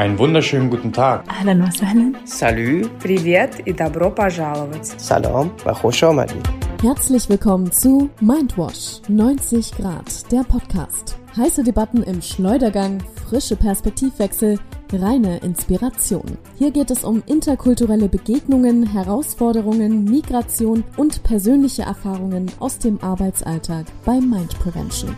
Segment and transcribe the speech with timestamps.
[0.00, 1.24] Einen wunderschönen guten Tag.
[1.28, 2.16] Ahlan wa sahlan.
[2.24, 2.88] Salü.
[3.02, 4.86] Привет и добро пожаловать.
[4.96, 6.02] Salam wa khosh
[6.82, 11.18] Herzlich willkommen zu Mindwash 90 Grad, der Podcast.
[11.36, 14.58] Heiße Debatten im Schleudergang, frische Perspektivwechsel,
[14.90, 16.38] reine Inspiration.
[16.56, 24.18] Hier geht es um interkulturelle Begegnungen, Herausforderungen, Migration und persönliche Erfahrungen aus dem Arbeitsalltag bei
[24.18, 25.14] Mind Prevention.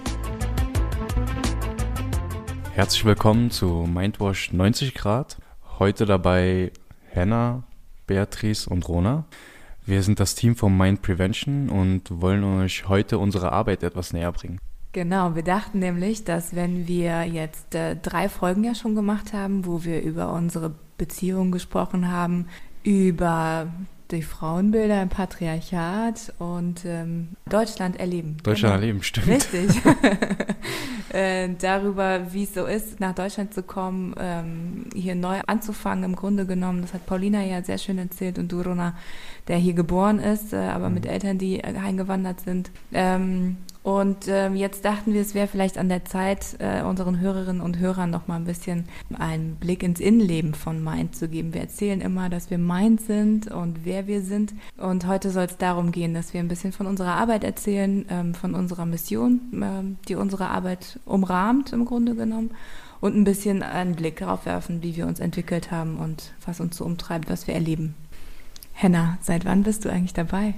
[2.75, 5.37] Herzlich willkommen zu Mindwash 90 Grad.
[5.79, 6.73] Heute dabei
[7.11, 7.65] Henna,
[8.07, 9.27] Beatrice und Rona.
[9.85, 14.33] Wir sind das Team von Mind Prevention und wollen euch heute unsere Arbeit etwas näher
[14.33, 14.59] bringen.
[14.93, 19.67] Genau, wir dachten nämlich, dass wenn wir jetzt äh, drei Folgen ja schon gemacht haben,
[19.67, 22.47] wo wir über unsere Beziehung gesprochen haben,
[22.85, 23.67] über
[24.17, 28.37] die Frauenbilder im Patriarchat und ähm, Deutschland erleben.
[28.43, 28.83] Deutschland Genau.
[28.83, 29.27] erleben, stimmt.
[29.29, 29.71] Richtig.
[31.13, 36.17] äh, darüber, wie es so ist, nach Deutschland zu kommen, ähm, hier neu anzufangen, im
[36.17, 36.83] Grunde genommen.
[36.83, 38.95] Das hat Paulina ja sehr schön erzählt und du, Rona,
[39.49, 42.71] der hier geboren ist, äh, aber mit Eltern, die eingewandert sind.
[42.93, 47.61] Ähm, und ähm, jetzt dachten wir, es wäre vielleicht an der Zeit, äh, unseren Hörerinnen
[47.61, 48.85] und Hörern noch mal ein bisschen
[49.19, 51.53] einen Blick ins Innenleben von Mind zu geben.
[51.53, 54.55] Wir erzählen immer, dass wir Mind sind und wer wir sind.
[54.77, 58.35] Und heute soll es darum gehen, dass wir ein bisschen von unserer Arbeit erzählen, ähm,
[58.35, 62.53] von unserer Mission, ähm, die unsere Arbeit umrahmt im Grunde genommen.
[63.01, 66.77] Und ein bisschen einen Blick darauf werfen, wie wir uns entwickelt haben und was uns
[66.77, 67.97] so umtreibt, was wir erleben.
[68.75, 70.55] Henna, seit wann bist du eigentlich dabei?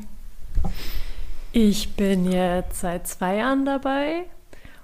[1.57, 4.25] Ich bin jetzt seit zwei Jahren dabei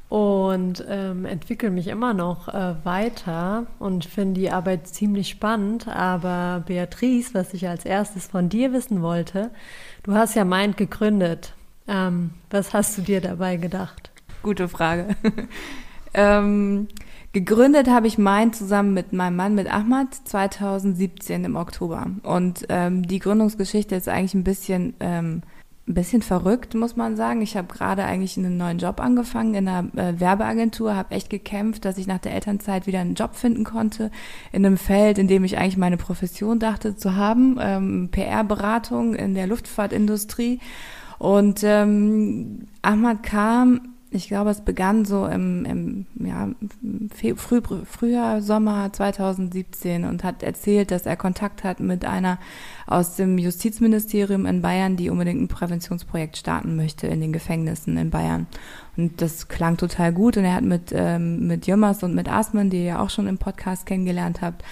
[0.09, 5.89] und ähm, entwickle mich immer noch äh, weiter und finde die Arbeit ziemlich spannend.
[5.89, 9.51] Aber Beatrice, was ich als erstes von dir wissen wollte,
[10.05, 11.55] du hast ja Mind gegründet.
[11.89, 14.13] Ähm, was hast du dir dabei gedacht?
[14.45, 15.17] Gute Frage.
[16.15, 16.87] ähm,
[17.33, 22.07] gegründet habe ich Mind zusammen mit meinem Mann, mit Ahmad, 2017 im Oktober.
[22.23, 25.43] Und ähm, die Gründungsgeschichte ist eigentlich ein bisschen, ähm,
[25.91, 27.43] ein bisschen verrückt, muss man sagen.
[27.43, 31.85] Ich habe gerade eigentlich einen neuen Job angefangen in einer äh, Werbeagentur, habe echt gekämpft,
[31.85, 34.11] dass ich nach der Elternzeit wieder einen Job finden konnte
[34.53, 39.35] in einem Feld, in dem ich eigentlich meine Profession dachte zu haben, ähm, PR-Beratung in
[39.35, 40.61] der Luftfahrtindustrie.
[41.19, 46.49] Und ähm, Ahmad kam, ich glaube, es begann so im, im ja,
[47.15, 52.39] Fe- Früh, Frühjahr, Sommer 2017 und hat erzählt, dass er Kontakt hat mit einer
[52.87, 58.11] aus dem Justizministerium in Bayern, die unbedingt ein Präventionsprojekt starten möchte in den Gefängnissen in
[58.11, 58.49] Bayern.
[58.97, 60.37] Und das klang total gut.
[60.37, 63.29] Und er hat mit, ähm, mit Jömmers und mit Asman, die ihr ja auch schon
[63.29, 64.65] im Podcast kennengelernt habt,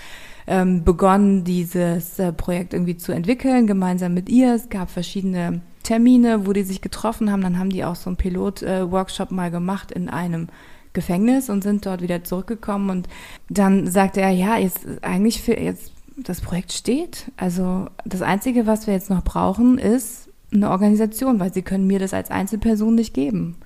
[0.48, 4.54] ähm, begonnen, dieses äh, Projekt irgendwie zu entwickeln, gemeinsam mit ihr.
[4.54, 7.42] Es gab verschiedene Termine, wo die sich getroffen haben.
[7.42, 10.48] Dann haben die auch so einen Pilot-Workshop mal gemacht in einem
[10.92, 12.90] Gefängnis und sind dort wieder zurückgekommen.
[12.90, 13.08] Und
[13.48, 17.30] dann sagte er, ja, jetzt eigentlich für jetzt das Projekt steht.
[17.36, 21.98] Also das Einzige, was wir jetzt noch brauchen, ist eine Organisation, weil sie können mir
[21.98, 23.56] das als Einzelperson nicht geben.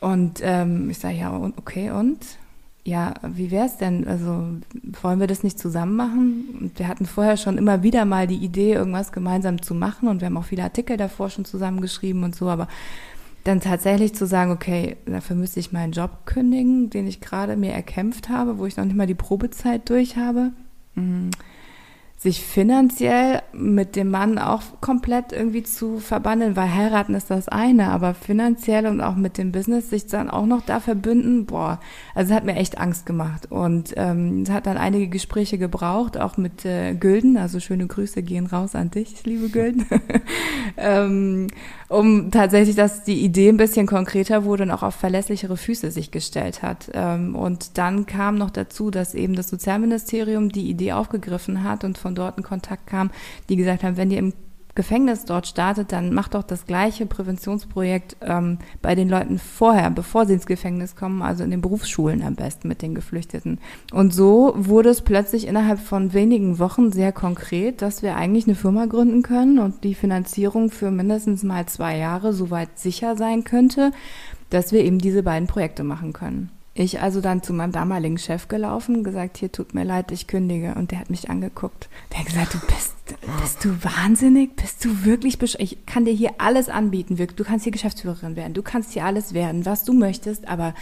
[0.00, 2.18] Und ähm, ich sage, ja, okay, und?
[2.84, 4.08] Ja, wie wäre es denn?
[4.08, 4.56] Also
[5.02, 6.58] wollen wir das nicht zusammen machen?
[6.60, 10.20] Und wir hatten vorher schon immer wieder mal die Idee, irgendwas gemeinsam zu machen und
[10.20, 12.66] wir haben auch viele Artikel davor schon zusammengeschrieben und so, aber
[13.44, 17.72] dann tatsächlich zu sagen, okay, dafür müsste ich meinen Job kündigen, den ich gerade mir
[17.72, 20.50] erkämpft habe, wo ich noch nicht mal die Probezeit durch habe.
[20.94, 21.30] Mhm
[22.22, 27.88] sich finanziell mit dem Mann auch komplett irgendwie zu verbandeln, weil heiraten ist das eine,
[27.88, 31.80] aber finanziell und auch mit dem Business sich dann auch noch da verbünden, boah,
[32.14, 33.50] also hat mir echt Angst gemacht.
[33.50, 38.46] Und ähm, hat dann einige Gespräche gebraucht, auch mit äh, Gülden, also schöne Grüße gehen
[38.46, 39.86] raus an dich, liebe Gülden,
[40.76, 41.48] ähm,
[41.88, 46.12] um tatsächlich, dass die Idee ein bisschen konkreter wurde und auch auf verlässlichere Füße sich
[46.12, 46.88] gestellt hat.
[46.94, 51.98] Ähm, und dann kam noch dazu, dass eben das Sozialministerium die Idee aufgegriffen hat und
[51.98, 53.10] von dort ein Kontakt kam,
[53.48, 54.32] die gesagt haben, wenn ihr im
[54.74, 60.24] Gefängnis dort startet, dann macht doch das gleiche Präventionsprojekt ähm, bei den Leuten vorher, bevor
[60.24, 63.58] sie ins Gefängnis kommen, also in den Berufsschulen am besten mit den Geflüchteten.
[63.92, 68.54] Und so wurde es plötzlich innerhalb von wenigen Wochen sehr konkret, dass wir eigentlich eine
[68.54, 73.90] Firma gründen können und die Finanzierung für mindestens mal zwei Jahre soweit sicher sein könnte,
[74.48, 76.50] dass wir eben diese beiden Projekte machen können.
[76.74, 80.74] Ich also dann zu meinem damaligen Chef gelaufen, gesagt, hier tut mir leid, ich kündige.
[80.74, 81.90] Und der hat mich angeguckt.
[82.10, 82.94] Der hat gesagt, du bist,
[83.42, 84.56] bist du wahnsinnig?
[84.56, 87.16] Bist du wirklich besch Ich kann dir hier alles anbieten.
[87.16, 88.54] Du kannst hier Geschäftsführerin werden.
[88.54, 90.48] Du kannst hier alles werden, was du möchtest.
[90.48, 90.74] Aber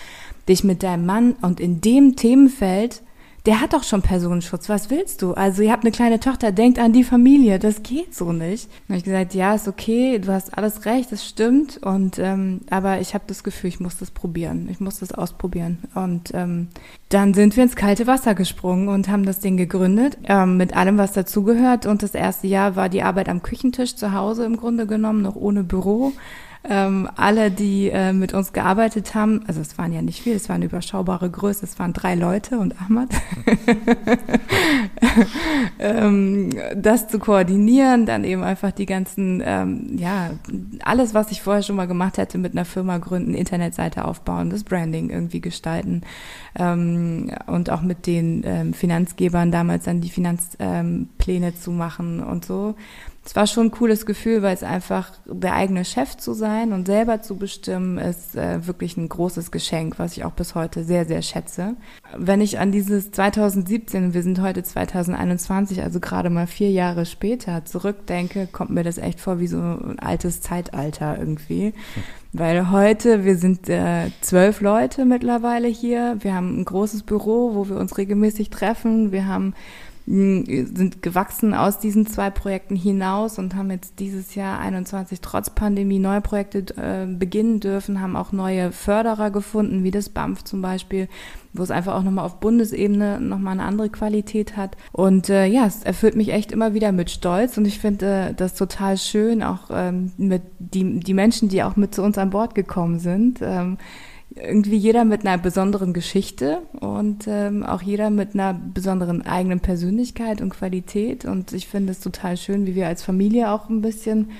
[0.49, 3.03] dich mit deinem Mann und in dem Themenfeld
[3.47, 5.33] der hat doch schon Personenschutz, was willst du?
[5.33, 8.69] Also ihr habt eine kleine Tochter, denkt an die Familie, das geht so nicht.
[8.89, 11.79] Habe ich gesagt, ja, ist okay, du hast alles recht, das stimmt.
[11.79, 15.79] Und ähm, aber ich habe das Gefühl, ich muss das probieren, ich muss das ausprobieren.
[15.95, 16.69] Und ähm,
[17.09, 20.99] dann sind wir ins kalte Wasser gesprungen und haben das Ding gegründet, ähm, mit allem,
[20.99, 21.87] was dazugehört.
[21.87, 25.37] Und das erste Jahr war die Arbeit am Küchentisch zu Hause im Grunde genommen, noch
[25.37, 26.13] ohne Büro.
[26.63, 30.51] Ähm, alle, die äh, mit uns gearbeitet haben, also es waren ja nicht viel, es
[30.51, 33.09] war eine überschaubare Größe, es waren drei Leute und Ahmad,
[35.79, 40.33] ähm, das zu koordinieren, dann eben einfach die ganzen, ähm, ja,
[40.85, 44.63] alles, was ich vorher schon mal gemacht hätte, mit einer Firma gründen, Internetseite aufbauen, das
[44.63, 46.03] Branding irgendwie gestalten
[46.59, 52.45] ähm, und auch mit den ähm, Finanzgebern damals dann die Finanzpläne ähm, zu machen und
[52.45, 52.75] so
[53.23, 56.87] es war schon ein cooles Gefühl, weil es einfach der eigene Chef zu sein und
[56.87, 61.05] selber zu bestimmen, ist äh, wirklich ein großes Geschenk, was ich auch bis heute sehr,
[61.05, 61.77] sehr schätze.
[62.17, 67.65] Wenn ich an dieses 2017, wir sind heute 2021, also gerade mal vier Jahre später
[67.67, 71.75] zurückdenke, kommt mir das echt vor wie so ein altes Zeitalter irgendwie.
[72.33, 77.69] Weil heute, wir sind äh, zwölf Leute mittlerweile hier, wir haben ein großes Büro, wo
[77.69, 79.55] wir uns regelmäßig treffen, wir haben
[80.11, 86.01] sind gewachsen aus diesen zwei Projekten hinaus und haben jetzt dieses Jahr 21 trotz Pandemie
[86.01, 91.09] neue Projekte äh, beginnen dürfen, haben auch neue Förderer gefunden, wie das BAMF zum Beispiel,
[91.53, 94.77] wo es einfach auch nochmal auf Bundesebene nochmal eine andere Qualität hat.
[94.91, 98.35] Und äh, ja, es erfüllt mich echt immer wieder mit Stolz und ich finde äh,
[98.35, 102.31] das total schön, auch ähm, mit die, die Menschen, die auch mit zu uns an
[102.31, 103.39] Bord gekommen sind.
[103.43, 103.79] Ähm,
[104.35, 110.41] irgendwie jeder mit einer besonderen Geschichte und ähm, auch jeder mit einer besonderen eigenen Persönlichkeit
[110.41, 111.25] und Qualität.
[111.25, 114.31] Und ich finde es total schön, wie wir als Familie auch ein bisschen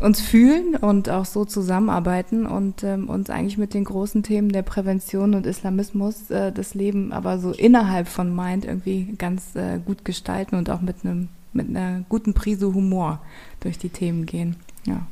[0.00, 4.62] uns fühlen und auch so zusammenarbeiten und ähm, uns eigentlich mit den großen Themen der
[4.62, 10.04] Prävention und Islamismus äh, das Leben aber so innerhalb von Mind irgendwie ganz äh, gut
[10.04, 13.20] gestalten und auch mit einem mit einer guten Prise Humor
[13.60, 14.56] durch die Themen gehen.
[14.86, 15.06] Ja.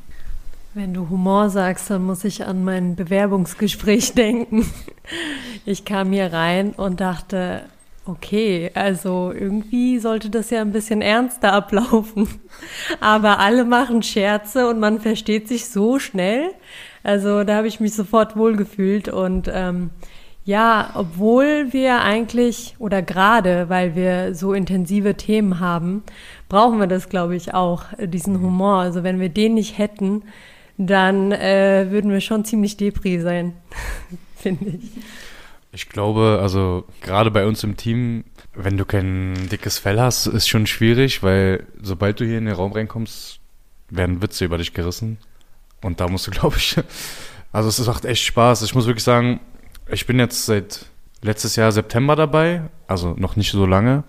[0.72, 4.70] Wenn du Humor sagst, dann muss ich an mein Bewerbungsgespräch denken.
[5.66, 7.62] Ich kam hier rein und dachte,
[8.06, 12.28] okay, also irgendwie sollte das ja ein bisschen ernster ablaufen.
[13.00, 16.52] Aber alle machen Scherze und man versteht sich so schnell.
[17.02, 19.90] Also da habe ich mich sofort wohlgefühlt und ähm,
[20.44, 26.04] ja, obwohl wir eigentlich oder gerade, weil wir so intensive Themen haben,
[26.48, 28.76] brauchen wir das, glaube ich, auch, diesen Humor.
[28.76, 30.22] Also wenn wir den nicht hätten,
[30.86, 33.52] dann äh, würden wir schon ziemlich depri sein,
[34.36, 34.90] finde ich.
[35.72, 38.24] Ich glaube, also gerade bei uns im Team,
[38.54, 42.54] wenn du kein dickes Fell hast, ist schon schwierig, weil sobald du hier in den
[42.54, 43.40] Raum reinkommst,
[43.90, 45.18] werden Witze über dich gerissen.
[45.82, 46.76] Und da musst du, glaube ich,
[47.52, 48.62] also es macht echt Spaß.
[48.62, 49.40] Ich muss wirklich sagen,
[49.88, 50.86] ich bin jetzt seit
[51.22, 54.04] letztes Jahr September dabei, also noch nicht so lange,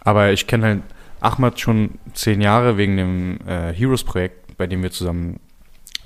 [0.00, 0.82] aber ich kenne halt
[1.20, 5.38] Ahmad schon zehn Jahre wegen dem äh, Heroes-Projekt, bei dem wir zusammen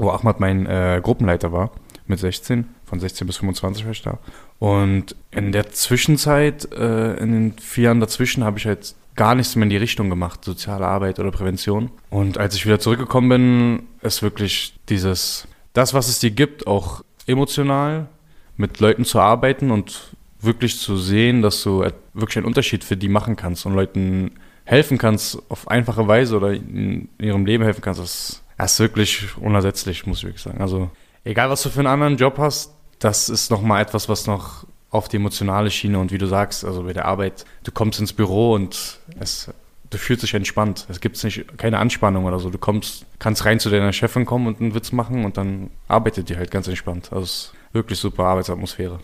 [0.01, 1.71] wo Ahmad mein äh, Gruppenleiter war,
[2.07, 4.19] mit 16, von 16 bis 25 war ich da.
[4.59, 9.55] Und in der Zwischenzeit, äh, in den vier Jahren dazwischen, habe ich halt gar nichts
[9.55, 11.91] mehr in die Richtung gemacht, soziale Arbeit oder Prävention.
[12.09, 17.05] Und als ich wieder zurückgekommen bin, ist wirklich dieses, das, was es dir gibt, auch
[17.27, 18.09] emotional
[18.57, 23.09] mit Leuten zu arbeiten und wirklich zu sehen, dass du wirklich einen Unterschied für die
[23.09, 24.33] machen kannst und Leuten
[24.65, 29.37] helfen kannst auf einfache Weise oder in ihrem Leben helfen kannst, das das ist wirklich
[29.39, 30.61] unersetzlich, muss ich wirklich sagen.
[30.61, 30.91] Also,
[31.25, 35.09] egal was du für einen anderen Job hast, das ist nochmal etwas, was noch auf
[35.09, 38.53] die emotionale Schiene und wie du sagst, also bei der Arbeit, du kommst ins Büro
[38.53, 39.51] und es,
[39.89, 40.87] du fühlst dich entspannt.
[40.91, 42.51] Es gibt nicht keine Anspannung oder so.
[42.51, 46.29] Du kommst, kannst rein zu deiner Chefin kommen und einen Witz machen und dann arbeitet
[46.29, 47.09] die halt ganz entspannt.
[47.13, 48.99] Also es ist wirklich super Arbeitsatmosphäre.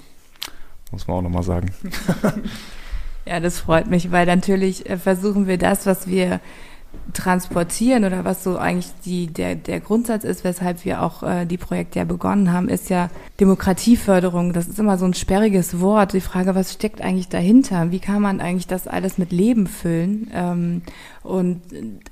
[0.91, 1.73] Muss man auch nochmal sagen.
[3.25, 6.41] ja, das freut mich, weil natürlich äh, versuchen wir das, was wir
[7.13, 11.57] transportieren oder was so eigentlich die, der, der Grundsatz ist, weshalb wir auch äh, die
[11.57, 14.53] Projekte ja begonnen haben, ist ja Demokratieförderung.
[14.53, 16.13] Das ist immer so ein sperriges Wort.
[16.13, 17.91] Die Frage, was steckt eigentlich dahinter?
[17.91, 20.31] Wie kann man eigentlich das alles mit Leben füllen?
[20.35, 20.83] Ähm,
[21.23, 21.63] und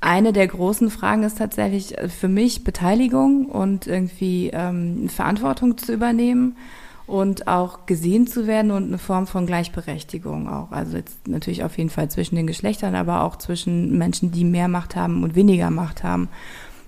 [0.00, 6.57] eine der großen Fragen ist tatsächlich für mich Beteiligung und irgendwie ähm, Verantwortung zu übernehmen
[7.06, 10.73] und auch gesehen zu werden und eine Form von Gleichberechtigung auch.
[10.73, 14.68] Also jetzt natürlich auf jeden Fall zwischen den Geschlechtern, aber auch zwischen Menschen, die mehr
[14.68, 16.28] Macht haben und weniger Macht haben.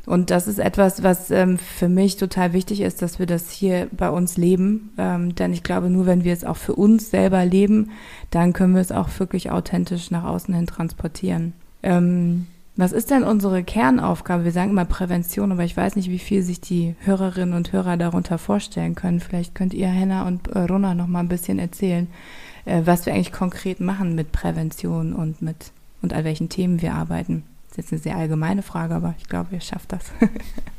[0.06, 3.88] Und das ist etwas, was ähm, für mich total wichtig ist, dass wir das hier
[3.90, 4.92] bei uns leben.
[4.98, 7.90] Ähm, denn ich glaube, nur wenn wir es auch für uns selber leben,
[8.30, 11.54] dann können wir es auch wirklich authentisch nach außen hin transportieren.
[11.82, 12.46] Ähm,
[12.76, 14.44] was ist denn unsere Kernaufgabe?
[14.44, 17.96] Wir sagen immer Prävention, aber ich weiß nicht, wie viel sich die Hörerinnen und Hörer
[17.96, 19.20] darunter vorstellen können.
[19.20, 22.08] Vielleicht könnt ihr, Henna und äh, Rona, noch mal ein bisschen erzählen.
[22.66, 26.94] äh, was wir eigentlich konkret machen mit Prävention und mit und an welchen Themen wir
[26.94, 27.44] arbeiten.
[27.68, 30.12] Das ist jetzt eine sehr allgemeine Frage, aber ich glaube, ihr schafft das.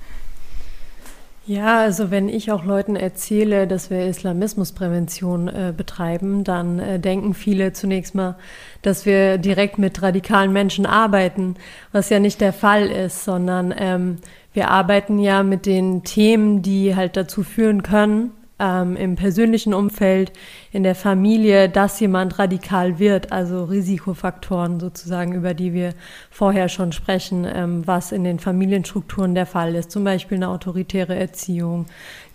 [1.50, 7.34] Ja, also wenn ich auch Leuten erzähle, dass wir Islamismusprävention äh, betreiben, dann äh, denken
[7.34, 8.36] viele zunächst mal,
[8.82, 11.56] dass wir direkt mit radikalen Menschen arbeiten,
[11.94, 14.18] was ja nicht der Fall ist, sondern ähm,
[14.52, 20.32] wir arbeiten ja mit den Themen, die halt dazu führen können, ähm, im persönlichen Umfeld,
[20.72, 25.94] in der Familie, dass jemand radikal wird, also Risikofaktoren sozusagen, über die wir
[26.32, 31.16] vorher schon sprechen, ähm, was in den Familienstrukturen der Fall ist, zum Beispiel eine autoritäre
[31.16, 31.86] Erziehung,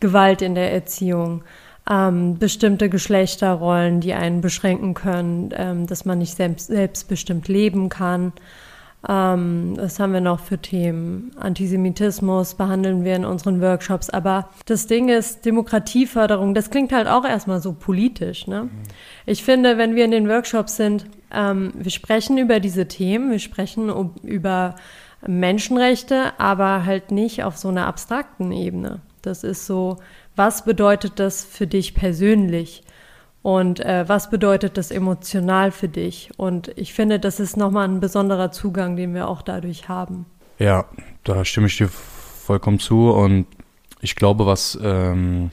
[0.00, 1.42] Gewalt in der Erziehung.
[1.90, 8.32] Ähm, bestimmte Geschlechterrollen, die einen beschränken können, ähm, dass man nicht selbst, selbstbestimmt leben kann.
[9.08, 11.32] Ähm, was haben wir noch für Themen?
[11.36, 14.10] Antisemitismus behandeln wir in unseren Workshops.
[14.10, 18.46] Aber das Ding ist, Demokratieförderung, das klingt halt auch erstmal so politisch.
[18.46, 18.68] Ne?
[19.26, 23.40] Ich finde, wenn wir in den Workshops sind, ähm, wir sprechen über diese Themen, wir
[23.40, 23.92] sprechen
[24.22, 24.76] über
[25.26, 29.00] Menschenrechte, aber halt nicht auf so einer abstrakten Ebene.
[29.22, 29.98] Das ist so,
[30.36, 32.82] was bedeutet das für dich persönlich?
[33.42, 36.30] Und äh, was bedeutet das emotional für dich?
[36.36, 40.26] Und ich finde, das ist nochmal ein besonderer Zugang, den wir auch dadurch haben.
[40.58, 40.84] Ja,
[41.24, 43.10] da stimme ich dir vollkommen zu.
[43.10, 43.46] Und
[44.00, 45.50] ich glaube, was ähm,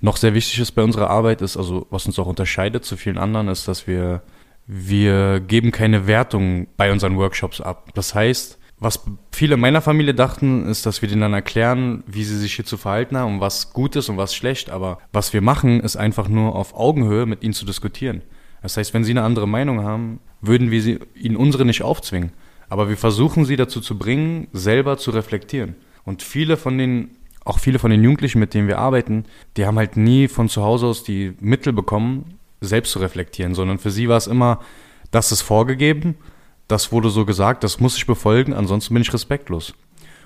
[0.00, 3.18] noch sehr wichtig ist bei unserer Arbeit, ist, also was uns auch unterscheidet zu vielen
[3.18, 4.22] anderen, ist, dass wir,
[4.66, 7.90] wir geben keine Wertung bei unseren Workshops ab.
[7.94, 12.36] Das heißt, was viele meiner Familie dachten, ist, dass wir denen dann erklären, wie sie
[12.36, 14.68] sich hier zu verhalten haben und was gut ist und was schlecht.
[14.70, 18.22] Aber was wir machen, ist einfach nur auf Augenhöhe mit ihnen zu diskutieren.
[18.62, 22.32] Das heißt, wenn sie eine andere Meinung haben, würden wir sie, ihnen unsere nicht aufzwingen.
[22.68, 25.76] Aber wir versuchen sie dazu zu bringen, selber zu reflektieren.
[26.04, 27.10] Und viele von den,
[27.44, 29.24] auch viele von den Jugendlichen, mit denen wir arbeiten,
[29.56, 33.78] die haben halt nie von zu Hause aus die Mittel bekommen, selbst zu reflektieren, sondern
[33.78, 34.60] für sie war es immer,
[35.10, 36.16] das ist vorgegeben
[36.68, 39.74] das wurde so gesagt, das muss ich befolgen, ansonsten bin ich respektlos.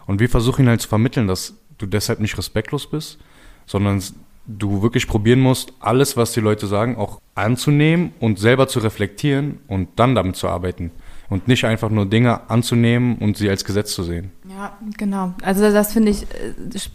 [0.06, 3.18] Und wir versuchen halt zu vermitteln, dass du deshalb nicht respektlos bist,
[3.66, 4.02] sondern
[4.47, 9.61] du wirklich probieren musst, alles, was die Leute sagen, auch anzunehmen und selber zu reflektieren
[9.68, 10.90] und dann damit zu arbeiten.
[11.28, 14.32] Und nicht einfach nur Dinge anzunehmen und sie als Gesetz zu sehen.
[14.49, 15.32] Ja, genau.
[15.42, 16.26] Also das finde ich,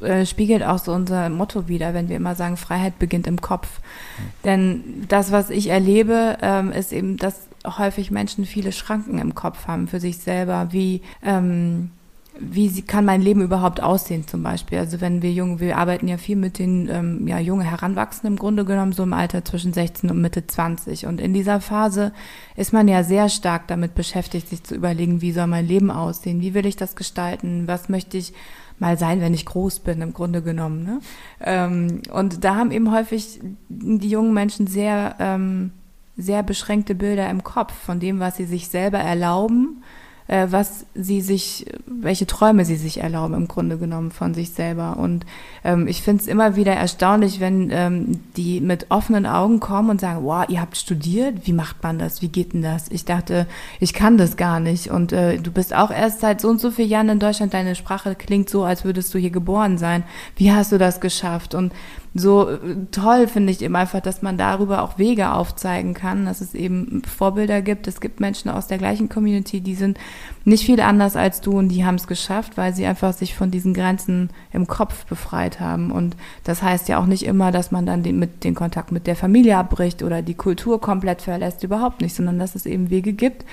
[0.01, 3.39] äh, äh, spiegelt auch so unser Motto wieder, wenn wir immer sagen, Freiheit beginnt im
[3.39, 3.79] Kopf.
[3.79, 4.23] Mhm.
[4.43, 9.67] Denn das, was ich erlebe, ähm, ist eben, dass häufig Menschen viele Schranken im Kopf
[9.67, 11.91] haben für sich selber, wie ähm,
[12.37, 14.77] wie kann mein Leben überhaupt aussehen zum Beispiel.
[14.77, 18.39] Also wenn wir jung, wir arbeiten ja viel mit den ähm, ja, junge Heranwachsenden im
[18.39, 21.05] Grunde genommen, so im Alter zwischen 16 und Mitte 20.
[21.05, 22.11] Und in dieser Phase
[22.55, 26.41] ist man ja sehr stark damit beschäftigt, sich zu überlegen, wie soll mein Leben aussehen,
[26.41, 28.33] wie will ich das gestalten, was möchte ich
[28.79, 30.83] mal sein, wenn ich groß bin, im Grunde genommen.
[30.83, 30.99] Ne?
[31.41, 35.71] Ähm, und da haben eben häufig die jungen Menschen sehr ähm,
[36.17, 39.83] sehr beschränkte Bilder im Kopf von dem, was sie sich selber erlauben,
[40.27, 44.97] äh, was sie sich, welche Träume sie sich erlauben im Grunde genommen von sich selber.
[44.97, 45.25] Und
[45.63, 50.01] ähm, ich finde es immer wieder erstaunlich, wenn ähm, die mit offenen Augen kommen und
[50.01, 52.89] sagen, wow, ihr habt studiert, wie macht man das, wie geht denn das?
[52.89, 53.45] Ich dachte,
[53.79, 54.89] ich kann das gar nicht.
[54.89, 57.75] Und äh, du bist auch erst seit so und so vielen Jahren in Deutschland, deine
[57.75, 60.03] Sprache klingt so, als würdest du hier geboren sein.
[60.37, 61.53] Wie hast du das geschafft?
[61.53, 61.71] Und
[62.17, 62.57] so äh,
[62.91, 67.01] toll finde ich eben einfach, dass man darüber auch Wege aufzeigen kann, dass es eben
[67.03, 67.89] Vorbilder gibt.
[67.89, 69.99] Es gibt Menschen aus der gleichen Community, die sind
[70.45, 73.51] nicht viel anders als du und die haben es geschafft, weil sie einfach sich von
[73.51, 75.91] diesen Grenzen im Kopf befreit haben.
[75.91, 79.07] Und das heißt ja auch nicht immer, dass man dann den, mit, den Kontakt mit
[79.07, 83.11] der Familie abbricht oder die Kultur komplett verlässt, überhaupt nicht, sondern dass es eben Wege
[83.11, 83.43] gibt,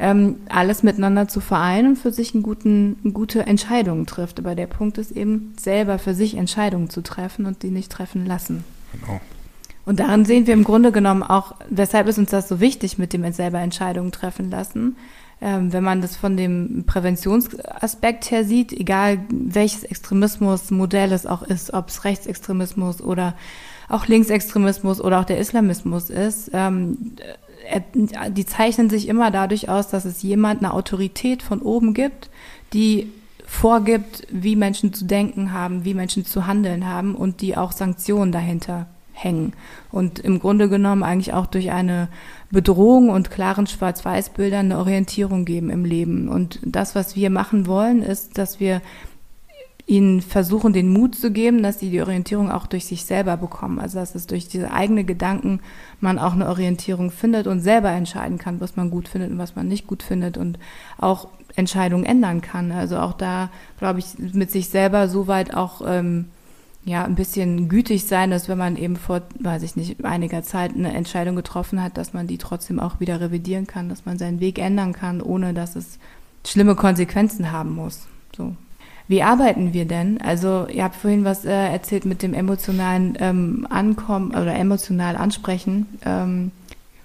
[0.00, 4.38] ähm, alles miteinander zu vereinen und für sich einen guten, gute Entscheidungen trifft.
[4.38, 8.24] Aber der Punkt ist eben, selber für sich Entscheidungen zu treffen und die nicht treffen
[8.24, 8.64] lassen.
[8.92, 9.20] Genau.
[9.84, 13.12] Und darin sehen wir im Grunde genommen auch, weshalb ist uns das so wichtig mit
[13.12, 14.96] dem selber Entscheidungen treffen lassen.
[15.42, 21.74] Ähm, wenn man das von dem Präventionsaspekt her sieht, egal welches Extremismusmodell es auch ist,
[21.74, 23.34] ob es Rechtsextremismus oder
[23.88, 27.16] auch Linksextremismus oder auch der Islamismus ist, ähm,
[28.30, 32.30] die zeichnen sich immer dadurch aus, dass es jemand eine Autorität von oben gibt,
[32.72, 33.10] die
[33.46, 38.32] vorgibt, wie Menschen zu denken haben, wie Menschen zu handeln haben und die auch Sanktionen
[38.32, 39.52] dahinter hängen.
[39.90, 42.08] Und im Grunde genommen eigentlich auch durch eine
[42.50, 46.28] Bedrohung und klaren Schwarz-Weiß-Bildern eine Orientierung geben im Leben.
[46.28, 48.80] Und das, was wir machen wollen, ist, dass wir
[49.90, 53.80] ihnen versuchen, den Mut zu geben, dass sie die Orientierung auch durch sich selber bekommen.
[53.80, 55.60] Also dass es durch diese eigene Gedanken
[56.00, 59.56] man auch eine Orientierung findet und selber entscheiden kann, was man gut findet und was
[59.56, 60.60] man nicht gut findet und
[60.96, 62.70] auch Entscheidungen ändern kann.
[62.70, 66.26] Also auch da, glaube ich, mit sich selber so weit auch ähm,
[66.84, 70.72] ja, ein bisschen gütig sein, dass wenn man eben vor, weiß ich nicht, einiger Zeit
[70.72, 74.38] eine Entscheidung getroffen hat, dass man die trotzdem auch wieder revidieren kann, dass man seinen
[74.38, 75.98] Weg ändern kann, ohne dass es
[76.46, 78.06] schlimme Konsequenzen haben muss.
[78.36, 78.54] So.
[79.08, 80.20] Wie arbeiten wir denn?
[80.20, 85.86] Also ihr habt vorhin was äh, erzählt mit dem emotionalen ähm, Ankommen oder emotional Ansprechen.
[86.04, 86.52] Ähm,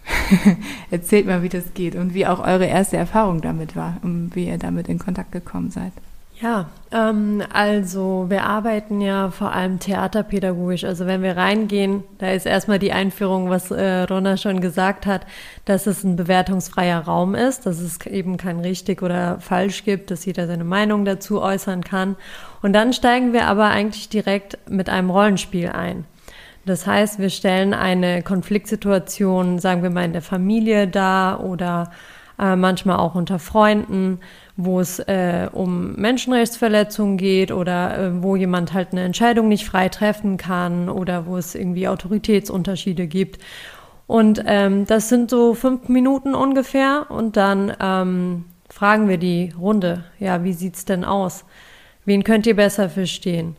[0.91, 4.47] Erzählt mal, wie das geht und wie auch eure erste Erfahrung damit war und wie
[4.47, 5.93] ihr damit in Kontakt gekommen seid.
[6.41, 10.83] Ja, ähm, also wir arbeiten ja vor allem theaterpädagogisch.
[10.83, 15.25] Also wenn wir reingehen, da ist erstmal die Einführung, was äh, Ronna schon gesagt hat,
[15.63, 20.25] dass es ein bewertungsfreier Raum ist, dass es eben kein richtig oder falsch gibt, dass
[20.25, 22.17] jeder seine Meinung dazu äußern kann.
[22.61, 26.03] Und dann steigen wir aber eigentlich direkt mit einem Rollenspiel ein.
[26.65, 31.91] Das heißt, wir stellen eine Konfliktsituation, sagen wir mal, in der Familie dar oder
[32.39, 34.19] äh, manchmal auch unter Freunden,
[34.57, 39.89] wo es äh, um Menschenrechtsverletzungen geht oder äh, wo jemand halt eine Entscheidung nicht frei
[39.89, 43.41] treffen kann oder wo es irgendwie Autoritätsunterschiede gibt.
[44.07, 50.03] Und ähm, das sind so fünf Minuten ungefähr und dann ähm, fragen wir die Runde,
[50.19, 51.43] ja, wie sieht's denn aus?
[52.05, 53.57] Wen könnt ihr besser verstehen?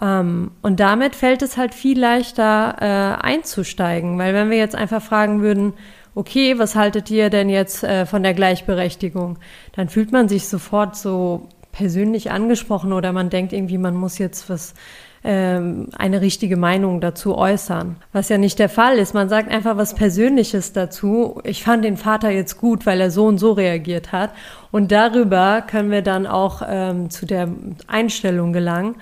[0.00, 5.02] Ähm, und damit fällt es halt viel leichter äh, einzusteigen, weil wenn wir jetzt einfach
[5.02, 5.74] fragen würden,
[6.18, 9.38] okay, was haltet ihr denn jetzt äh, von der Gleichberechtigung,
[9.76, 14.50] dann fühlt man sich sofort so persönlich angesprochen oder man denkt irgendwie, man muss jetzt
[14.50, 14.74] was
[15.22, 17.96] ähm, eine richtige Meinung dazu äußern.
[18.12, 19.14] Was ja nicht der Fall ist.
[19.14, 21.40] Man sagt einfach was Persönliches dazu.
[21.44, 24.30] Ich fand den Vater jetzt gut, weil er so und so reagiert hat.
[24.72, 27.48] Und darüber können wir dann auch ähm, zu der
[27.86, 28.96] Einstellung gelangen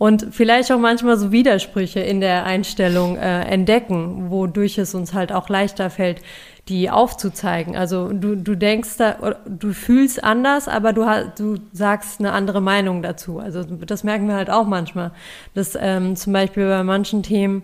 [0.00, 5.30] und vielleicht auch manchmal so Widersprüche in der Einstellung äh, entdecken, wodurch es uns halt
[5.30, 6.22] auch leichter fällt,
[6.68, 7.76] die aufzuzeigen.
[7.76, 11.04] Also du, du denkst da, du fühlst anders, aber du,
[11.36, 13.38] du sagst eine andere Meinung dazu.
[13.38, 15.12] Also das merken wir halt auch manchmal,
[15.54, 17.62] dass ähm, zum Beispiel bei manchen Themen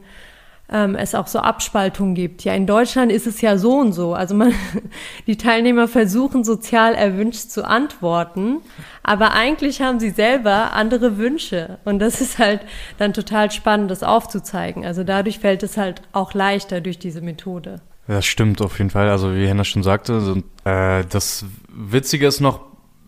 [0.71, 2.43] ähm, es auch so Abspaltungen gibt.
[2.45, 4.15] Ja, in Deutschland ist es ja so und so.
[4.15, 4.53] Also man,
[5.27, 8.59] die Teilnehmer versuchen sozial erwünscht zu antworten,
[9.03, 11.79] aber eigentlich haben sie selber andere Wünsche.
[11.85, 12.63] Und das ist halt
[12.99, 14.85] dann total spannend, das aufzuzeigen.
[14.85, 17.81] Also dadurch fällt es halt auch leichter durch diese Methode.
[18.07, 19.09] Das stimmt auf jeden Fall.
[19.09, 22.61] Also wie Henna schon sagte, so, äh, das Witzige ist noch,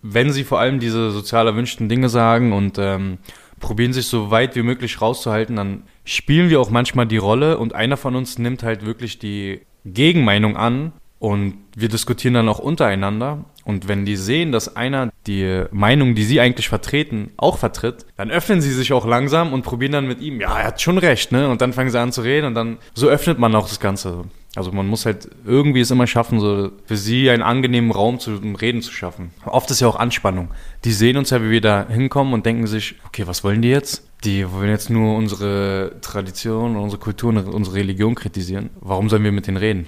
[0.02, 3.18] wenn sie vor allem diese sozial erwünschten Dinge sagen und ähm,
[3.60, 7.74] probieren sich so weit wie möglich rauszuhalten, dann spielen wir auch manchmal die Rolle und
[7.74, 13.44] einer von uns nimmt halt wirklich die Gegenmeinung an und wir diskutieren dann auch untereinander.
[13.64, 18.30] Und wenn die sehen, dass einer die Meinung, die sie eigentlich vertreten, auch vertritt, dann
[18.30, 21.32] öffnen sie sich auch langsam und probieren dann mit ihm, ja, er hat schon recht,
[21.32, 21.48] ne?
[21.48, 24.24] Und dann fangen sie an zu reden und dann so öffnet man auch das Ganze.
[24.56, 28.54] Also man muss halt irgendwie es immer schaffen, so für sie einen angenehmen Raum zum
[28.54, 29.30] Reden zu schaffen.
[29.44, 30.48] Oft ist ja auch Anspannung.
[30.84, 33.68] Die sehen uns ja, wie wir da hinkommen und denken sich, okay, was wollen die
[33.68, 34.08] jetzt?
[34.24, 38.70] Die wollen jetzt nur unsere Tradition, unsere Kultur, unsere Religion kritisieren.
[38.80, 39.86] Warum sollen wir mit denen reden?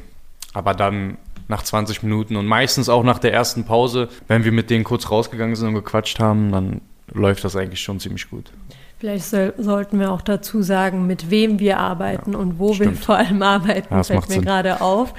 [0.53, 1.17] Aber dann
[1.49, 5.11] nach 20 Minuten und meistens auch nach der ersten Pause, wenn wir mit denen kurz
[5.11, 6.81] rausgegangen sind und gequatscht haben, dann
[7.13, 8.53] läuft das eigentlich schon ziemlich gut.
[9.01, 12.91] Vielleicht so, sollten wir auch dazu sagen, mit wem wir arbeiten ja, und wo stimmt.
[12.91, 15.15] wir vor allem arbeiten, ja, fällt mir gerade auf.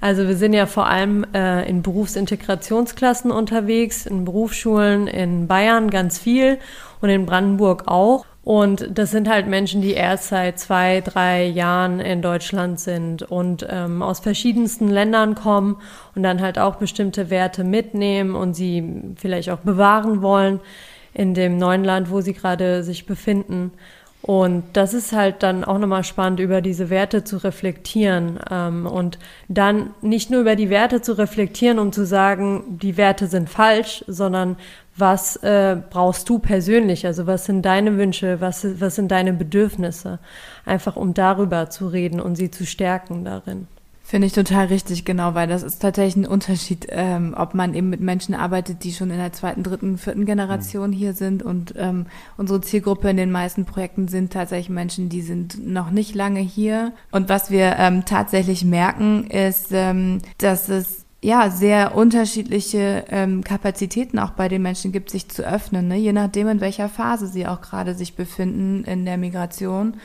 [0.00, 6.18] Also wir sind ja vor allem äh, in Berufsintegrationsklassen unterwegs, in Berufsschulen in Bayern ganz
[6.18, 6.56] viel
[7.02, 8.24] und in Brandenburg auch.
[8.42, 13.66] Und das sind halt Menschen, die erst seit zwei, drei Jahren in Deutschland sind und
[13.68, 15.76] ähm, aus verschiedensten Ländern kommen
[16.14, 20.60] und dann halt auch bestimmte Werte mitnehmen und sie vielleicht auch bewahren wollen
[21.16, 23.72] in dem neuen Land, wo sie gerade sich befinden.
[24.20, 29.18] Und das ist halt dann auch nochmal spannend, über diese Werte zu reflektieren ähm, und
[29.48, 34.04] dann nicht nur über die Werte zu reflektieren, um zu sagen, die Werte sind falsch,
[34.08, 34.56] sondern
[34.96, 37.06] was äh, brauchst du persönlich?
[37.06, 38.40] Also was sind deine Wünsche?
[38.40, 40.18] Was, was sind deine Bedürfnisse?
[40.64, 43.68] Einfach um darüber zu reden und sie zu stärken darin.
[44.08, 47.90] Finde ich total richtig, genau, weil das ist tatsächlich ein Unterschied, ähm, ob man eben
[47.90, 50.94] mit Menschen arbeitet, die schon in der zweiten, dritten, vierten Generation mhm.
[50.94, 55.66] hier sind und ähm, unsere Zielgruppe in den meisten Projekten sind tatsächlich Menschen, die sind
[55.66, 56.92] noch nicht lange hier.
[57.10, 64.20] Und was wir ähm, tatsächlich merken, ist, ähm, dass es ja sehr unterschiedliche ähm, Kapazitäten
[64.20, 65.96] auch bei den Menschen gibt, sich zu öffnen, ne?
[65.96, 69.96] je nachdem, in welcher Phase sie auch gerade sich befinden in der Migration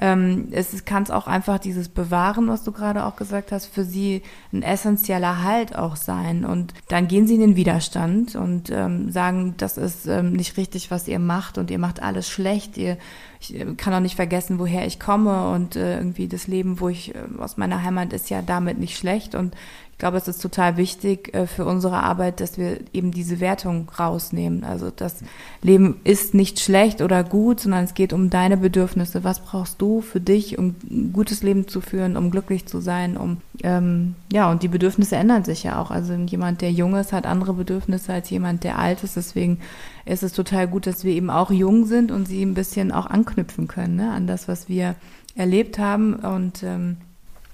[0.00, 3.84] ähm, es kann es auch einfach dieses Bewahren, was du gerade auch gesagt hast, für
[3.84, 6.44] sie ein essentieller Halt auch sein.
[6.44, 10.92] Und dann gehen sie in den Widerstand und ähm, sagen, das ist ähm, nicht richtig,
[10.92, 12.76] was ihr macht und ihr macht alles schlecht.
[12.76, 12.96] Ihr,
[13.40, 16.88] ich äh, kann auch nicht vergessen, woher ich komme und äh, irgendwie das Leben, wo
[16.88, 19.34] ich äh, aus meiner Heimat ist ja damit nicht schlecht.
[19.34, 19.54] Und
[19.98, 23.90] ich glaube, es ist total wichtig äh, für unsere Arbeit, dass wir eben diese Wertung
[23.98, 24.62] rausnehmen.
[24.62, 25.16] Also das
[25.60, 29.24] Leben ist nicht schlecht oder gut, sondern es geht um deine Bedürfnisse.
[29.24, 33.16] Was brauchst du für dich, um ein gutes Leben zu führen, um glücklich zu sein,
[33.16, 35.90] um ähm, ja und die Bedürfnisse ändern sich ja auch.
[35.90, 39.16] Also jemand, der jung ist, hat andere Bedürfnisse als jemand, der alt ist.
[39.16, 39.58] Deswegen
[40.04, 43.06] ist es total gut, dass wir eben auch jung sind und sie ein bisschen auch
[43.06, 44.94] anknüpfen können ne, an das, was wir
[45.34, 46.98] erlebt haben und ähm,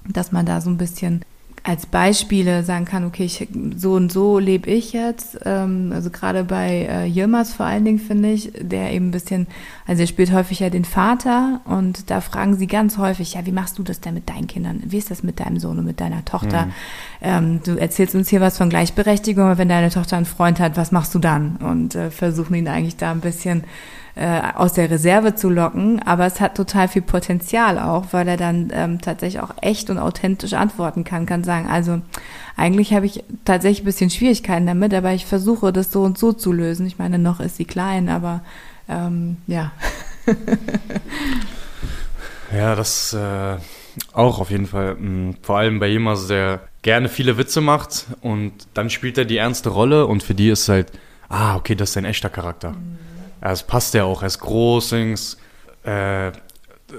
[0.07, 1.25] dass man da so ein bisschen
[1.67, 5.39] als Beispiele sagen kann, okay, ich, so und so lebe ich jetzt.
[5.47, 9.47] Ähm, also gerade bei äh, Yilmaz vor allen Dingen finde ich, der eben ein bisschen,
[9.87, 13.53] also er spielt häufig ja den Vater und da fragen sie ganz häufig, ja, wie
[13.53, 14.83] machst du das denn mit deinen Kindern?
[14.87, 16.67] Wie ist das mit deinem Sohn und mit deiner Tochter?
[16.67, 16.73] Mhm.
[17.21, 20.77] Ähm, du erzählst uns hier was von Gleichberechtigung, aber wenn deine Tochter einen Freund hat,
[20.77, 21.57] was machst du dann?
[21.57, 23.65] Und äh, versuchen ihn eigentlich da ein bisschen
[24.17, 28.37] äh, aus der Reserve zu locken, aber es hat total viel Potenzial auch, weil er
[28.37, 32.01] dann ähm, tatsächlich auch echt und authentisch antworten kann, kann sagen, also
[32.57, 36.33] eigentlich habe ich tatsächlich ein bisschen Schwierigkeiten damit, aber ich versuche das so und so
[36.33, 36.87] zu lösen.
[36.87, 38.43] Ich meine, noch ist sie klein, aber
[38.89, 39.73] ähm, ja.
[42.53, 43.57] ja, das äh,
[44.13, 44.95] auch auf jeden Fall.
[44.95, 49.39] Mh, vor allem bei jemandem, der gerne viele Witze macht und dann spielt er die
[49.39, 50.93] ernste Rolle und für die ist es halt,
[51.29, 52.71] ah, okay, das ist ein echter Charakter.
[52.71, 52.99] Mhm
[53.45, 54.23] ja, es passt ja auch.
[54.23, 55.37] Er ist groß, Dings,
[55.85, 56.33] äh,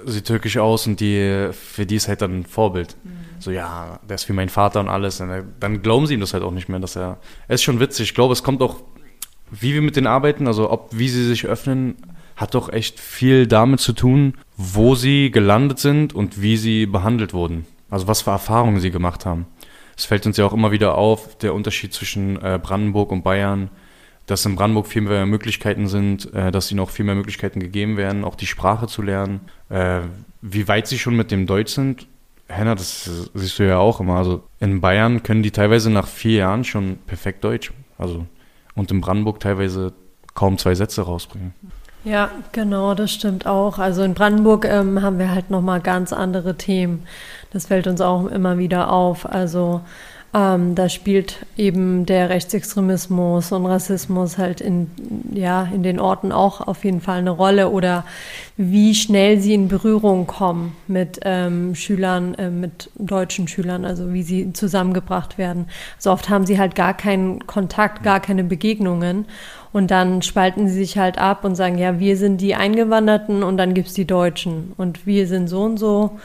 [0.05, 2.95] sieht türkisch aus und die, für die ist halt dann ein Vorbild.
[3.03, 3.09] Mhm.
[3.39, 5.19] So, ja, der ist wie mein Vater und alles.
[5.19, 7.17] Und dann glauben sie ihm das halt auch nicht mehr, dass er.
[7.47, 8.09] Er ist schon witzig.
[8.09, 8.77] Ich glaube, es kommt auch,
[9.51, 11.95] wie wir mit denen arbeiten, also ob, wie sie sich öffnen,
[12.35, 17.33] hat doch echt viel damit zu tun, wo sie gelandet sind und wie sie behandelt
[17.33, 17.65] wurden.
[17.89, 19.45] Also was für Erfahrungen sie gemacht haben.
[19.97, 23.69] Es fällt uns ja auch immer wieder auf, der Unterschied zwischen äh, Brandenburg und Bayern
[24.25, 27.97] dass in Brandenburg viel mehr Möglichkeiten sind, äh, dass ihnen auch viel mehr Möglichkeiten gegeben
[27.97, 29.41] werden, auch die Sprache zu lernen.
[29.69, 30.01] Äh,
[30.41, 32.07] wie weit sie schon mit dem Deutsch sind,
[32.47, 34.17] Henna, das siehst du ja auch immer.
[34.17, 37.71] Also in Bayern können die teilweise nach vier Jahren schon perfekt Deutsch.
[37.97, 38.27] Also
[38.75, 39.93] und in Brandenburg teilweise
[40.33, 41.53] kaum zwei Sätze rausbringen.
[42.03, 43.79] Ja, genau, das stimmt auch.
[43.79, 47.07] Also in Brandenburg ähm, haben wir halt nochmal ganz andere Themen.
[47.51, 49.27] Das fällt uns auch immer wieder auf.
[49.27, 49.81] Also
[50.35, 54.91] ähm, da spielt eben der Rechtsextremismus und Rassismus halt in,
[55.33, 58.03] ja, in den Orten auch auf jeden Fall eine Rolle oder
[58.57, 64.23] wie schnell sie in Berührung kommen mit ähm, Schülern, äh, mit deutschen Schülern, also wie
[64.23, 65.67] sie zusammengebracht werden.
[65.99, 69.25] So oft haben sie halt gar keinen Kontakt, gar keine Begegnungen.
[69.71, 73.55] Und dann spalten sie sich halt ab und sagen, ja, wir sind die Eingewanderten und
[73.55, 76.19] dann gibt es die Deutschen und wir sind so und so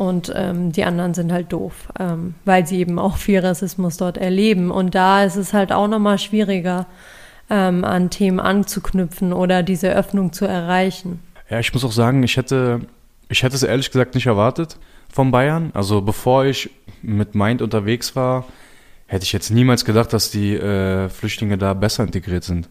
[0.00, 4.16] und ähm, die anderen sind halt doof, ähm, weil sie eben auch viel Rassismus dort
[4.16, 4.70] erleben.
[4.70, 6.86] Und da ist es halt auch nochmal schwieriger,
[7.50, 11.20] ähm, an Themen anzuknüpfen oder diese Öffnung zu erreichen.
[11.50, 12.80] Ja, ich muss auch sagen, ich hätte,
[13.28, 14.78] ich hätte es ehrlich gesagt nicht erwartet
[15.12, 15.70] von Bayern.
[15.74, 16.70] Also bevor ich
[17.02, 18.46] mit Mind unterwegs war,
[19.04, 22.70] hätte ich jetzt niemals gedacht, dass die äh, Flüchtlinge da besser integriert sind.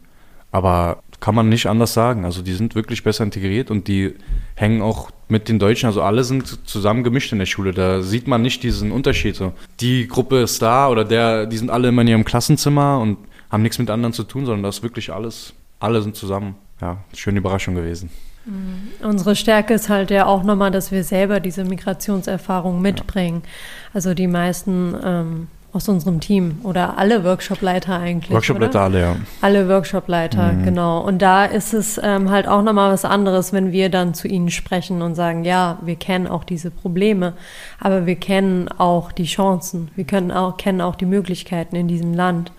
[0.51, 2.25] Aber kann man nicht anders sagen.
[2.25, 4.15] Also die sind wirklich besser integriert und die
[4.55, 7.71] hängen auch mit den Deutschen, also alle sind zusammen gemischt in der Schule.
[7.71, 9.35] Da sieht man nicht diesen Unterschied.
[9.35, 9.53] So.
[9.79, 13.17] Die Gruppe ist da oder der, die sind alle immer in ihrem Klassenzimmer und
[13.51, 16.55] haben nichts mit anderen zu tun, sondern das ist wirklich alles, alle sind zusammen.
[16.81, 18.09] Ja, schöne Überraschung gewesen.
[18.45, 19.05] Mhm.
[19.05, 23.41] Unsere Stärke ist halt ja auch nochmal, dass wir selber diese Migrationserfahrung mitbringen.
[23.43, 23.49] Ja.
[23.93, 28.31] Also die meisten ähm, aus unserem Team oder alle Workshopleiter eigentlich.
[28.31, 29.15] Workshopleiter alle, ja.
[29.41, 30.63] Alle Workshopleiter, mhm.
[30.63, 31.01] genau.
[31.01, 34.49] Und da ist es ähm, halt auch nochmal was anderes, wenn wir dann zu ihnen
[34.49, 37.33] sprechen und sagen, ja, wir kennen auch diese Probleme,
[37.79, 42.13] aber wir kennen auch die Chancen, wir können auch, kennen auch die Möglichkeiten in diesem
[42.13, 42.51] Land.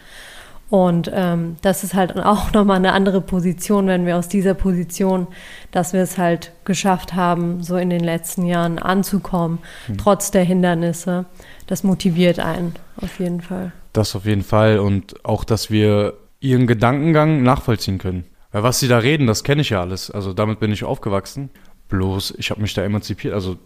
[0.70, 5.26] Und ähm, das ist halt auch nochmal eine andere Position, wenn wir aus dieser Position,
[5.72, 9.98] dass wir es halt geschafft haben, so in den letzten Jahren anzukommen, mhm.
[9.98, 11.26] trotz der Hindernisse.
[11.66, 13.72] Das motiviert einen auf jeden Fall.
[13.92, 14.78] Das auf jeden Fall.
[14.78, 18.24] Und auch, dass wir ihren Gedankengang nachvollziehen können.
[18.52, 20.11] Weil was sie da reden, das kenne ich ja alles.
[20.11, 21.50] Also damit bin ich aufgewachsen.
[21.88, 23.56] Bloß, ich habe mich da emanzipiert, also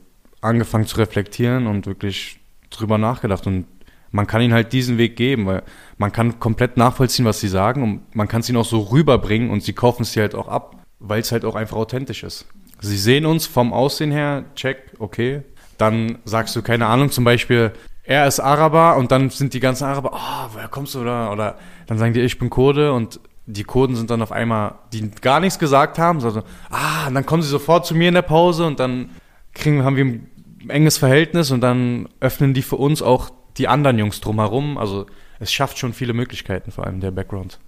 [0.41, 2.41] angefangen zu reflektieren und wirklich
[2.71, 3.47] drüber nachgedacht.
[3.47, 3.67] Und
[4.11, 5.63] man kann ihnen halt diesen Weg geben, weil
[5.99, 9.51] man kann komplett nachvollziehen, was sie sagen und man kann es ihnen auch so rüberbringen
[9.51, 12.47] und sie kaufen es dir halt auch ab, weil es halt auch einfach authentisch ist.
[12.81, 15.43] Sie sehen uns vom Aussehen her, check, okay.
[15.79, 19.85] Dann sagst du, keine Ahnung, zum Beispiel, er ist Araber und dann sind die ganzen
[19.85, 21.33] Araber, oh, woher kommst du da?
[21.33, 25.11] Oder dann sagen die, ich bin Kurde und die Kurden sind dann auf einmal, die
[25.11, 28.23] gar nichts gesagt haben, sondern, ah, und dann kommen sie sofort zu mir in der
[28.23, 29.11] Pause und dann
[29.53, 30.31] kriegen, haben wir ein
[30.69, 34.79] enges Verhältnis und dann öffnen die für uns auch die anderen Jungs drumherum.
[34.79, 35.07] Also
[35.41, 37.59] es schafft schon viele Möglichkeiten, vor allem der Background.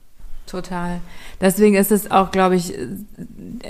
[0.46, 1.00] Total.
[1.40, 2.72] Deswegen ist es auch, glaube ich,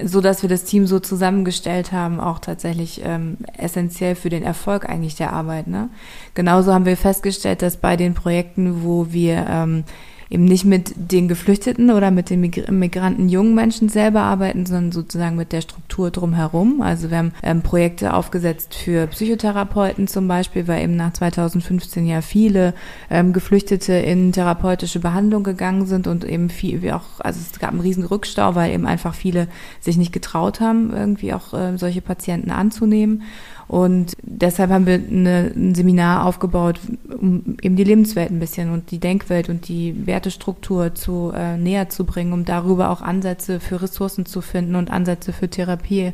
[0.04, 4.86] so, dass wir das Team so zusammengestellt haben, auch tatsächlich ähm, essentiell für den Erfolg
[4.86, 5.68] eigentlich der Arbeit.
[5.68, 5.88] Ne?
[6.34, 9.84] Genauso haben wir festgestellt, dass bei den Projekten, wo wir ähm,
[10.28, 15.36] eben nicht mit den Geflüchteten oder mit den Migranten jungen Menschen selber arbeiten, sondern sozusagen
[15.36, 16.82] mit der Struktur drumherum.
[16.82, 22.22] Also wir haben ähm, Projekte aufgesetzt für Psychotherapeuten zum Beispiel, weil eben nach 2015 ja
[22.22, 22.74] viele
[23.08, 27.70] ähm, Geflüchtete in therapeutische Behandlung gegangen sind und eben viel, wie auch, also es gab
[27.70, 29.48] einen riesen Rückstau, weil eben einfach viele
[29.80, 33.22] sich nicht getraut haben, irgendwie auch äh, solche Patienten anzunehmen.
[33.68, 38.90] Und deshalb haben wir eine, ein Seminar aufgebaut, um eben die Lebenswelt ein bisschen und
[38.90, 43.82] die Denkwelt und die Wertestruktur zu äh, näher zu bringen, um darüber auch Ansätze für
[43.82, 46.12] Ressourcen zu finden und Ansätze für Therapie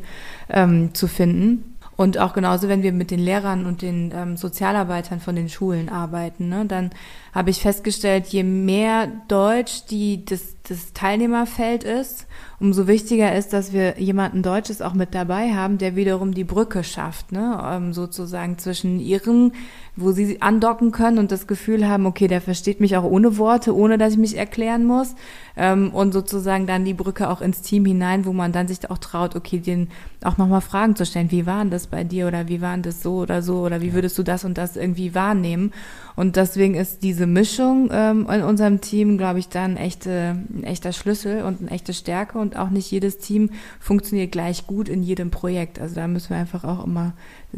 [0.48, 1.72] ähm, zu finden.
[1.94, 5.90] Und auch genauso, wenn wir mit den Lehrern und den ähm, Sozialarbeitern von den Schulen
[5.90, 6.90] arbeiten, ne, dann
[7.34, 12.26] habe ich festgestellt, je mehr Deutsch die das, das Teilnehmerfeld ist,
[12.60, 16.84] umso wichtiger ist, dass wir jemanden Deutsches auch mit dabei haben, der wiederum die Brücke
[16.84, 17.60] schafft, ne?
[17.64, 19.52] Ähm, sozusagen zwischen ihren,
[19.96, 23.74] wo sie andocken können und das Gefühl haben, okay, der versteht mich auch ohne Worte,
[23.74, 25.16] ohne dass ich mich erklären muss,
[25.56, 28.98] ähm, und sozusagen dann die Brücke auch ins Team hinein, wo man dann sich auch
[28.98, 29.88] traut, okay, den
[30.22, 32.82] auch nochmal Fragen zu stellen, wie war denn das bei dir oder wie war denn
[32.82, 35.72] das so oder so oder wie würdest du das und das irgendwie wahrnehmen?
[36.14, 40.92] Und deswegen ist diese Mischung ähm, in unserem Team, glaube ich, dann echte, ein echter
[40.92, 42.38] Schlüssel und eine echte Stärke.
[42.38, 45.78] Und auch nicht jedes Team funktioniert gleich gut in jedem Projekt.
[45.78, 47.12] Also da müssen wir einfach auch immer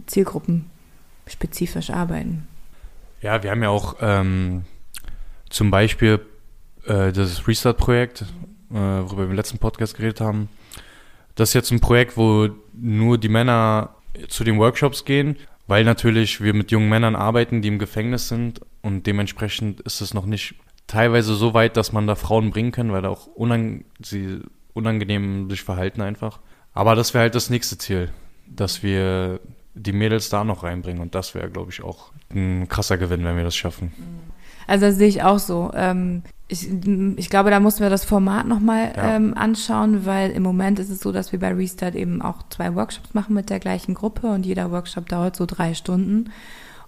[0.06, 2.46] zielgruppenspezifisch arbeiten.
[3.20, 4.64] Ja, wir haben ja auch ähm,
[5.48, 6.20] zum Beispiel
[6.86, 8.22] äh, das Restart-Projekt,
[8.70, 10.48] äh, worüber wir im letzten Podcast geredet haben.
[11.34, 13.94] Das ist jetzt ein Projekt, wo nur die Männer
[14.28, 18.60] zu den Workshops gehen weil natürlich wir mit jungen Männern arbeiten, die im Gefängnis sind
[18.82, 20.54] und dementsprechend ist es noch nicht
[20.94, 24.40] teilweise so weit, dass man da Frauen bringen kann, weil da auch unang sie
[24.74, 26.38] unangenehm sich verhalten einfach.
[26.72, 28.10] Aber das wäre halt das nächste Ziel,
[28.46, 29.40] dass wir
[29.74, 33.36] die Mädels da noch reinbringen und das wäre, glaube ich, auch ein krasser Gewinn, wenn
[33.36, 33.92] wir das schaffen.
[34.66, 35.72] Also das sehe ich auch so.
[35.74, 36.68] Ähm, ich,
[37.16, 39.16] ich glaube, da mussten wir das Format nochmal ja.
[39.16, 42.74] ähm, anschauen, weil im Moment ist es so, dass wir bei Restart eben auch zwei
[42.74, 46.30] Workshops machen mit der gleichen Gruppe und jeder Workshop dauert so drei Stunden.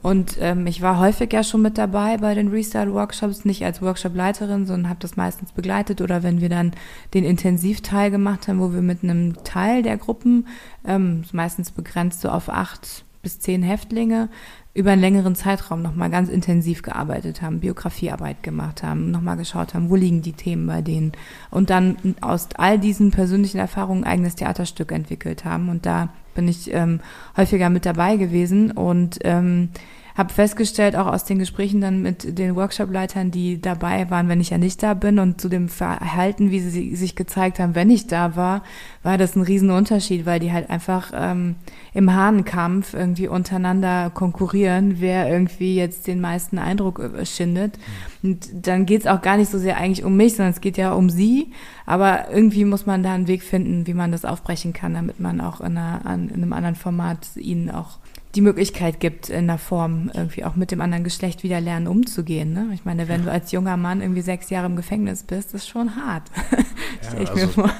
[0.02, 4.66] Und ähm, ich war häufig ja schon mit dabei bei den Restart-Workshops, nicht als Workshop-Leiterin,
[4.66, 6.72] sondern habe das meistens begleitet oder wenn wir dann
[7.14, 10.46] den Intensivteil gemacht haben, wo wir mit einem Teil der Gruppen,
[10.86, 14.28] ähm, meistens begrenzt so auf acht bis zehn Häftlinge,
[14.76, 19.88] über einen längeren Zeitraum nochmal ganz intensiv gearbeitet haben, Biografiearbeit gemacht haben, nochmal geschaut haben,
[19.88, 21.12] wo liegen die Themen bei denen
[21.50, 25.70] und dann aus all diesen persönlichen Erfahrungen ein eigenes Theaterstück entwickelt haben.
[25.70, 27.00] Und da bin ich ähm,
[27.38, 29.70] häufiger mit dabei gewesen und ähm,
[30.16, 34.48] habe festgestellt, auch aus den Gesprächen dann mit den Workshop-Leitern, die dabei waren, wenn ich
[34.48, 38.06] ja nicht da bin und zu dem Verhalten, wie sie sich gezeigt haben, wenn ich
[38.06, 38.62] da war,
[39.02, 41.56] war das ein Riesenunterschied, weil die halt einfach ähm,
[41.92, 47.78] im Hahnenkampf irgendwie untereinander konkurrieren, wer irgendwie jetzt den meisten Eindruck äh, schindet.
[48.22, 50.94] Und dann geht's auch gar nicht so sehr eigentlich um mich, sondern es geht ja
[50.94, 51.52] um sie.
[51.84, 55.42] Aber irgendwie muss man da einen Weg finden, wie man das aufbrechen kann, damit man
[55.42, 57.98] auch in, einer, in einem anderen Format ihnen auch
[58.36, 62.52] die Möglichkeit gibt, in der Form irgendwie auch mit dem anderen Geschlecht wieder lernen, umzugehen.
[62.52, 62.68] Ne?
[62.74, 65.96] Ich meine, wenn du als junger Mann irgendwie sechs Jahre im Gefängnis bist, ist schon
[65.96, 66.30] hart.
[67.02, 67.70] Ja, ich also, mir vor.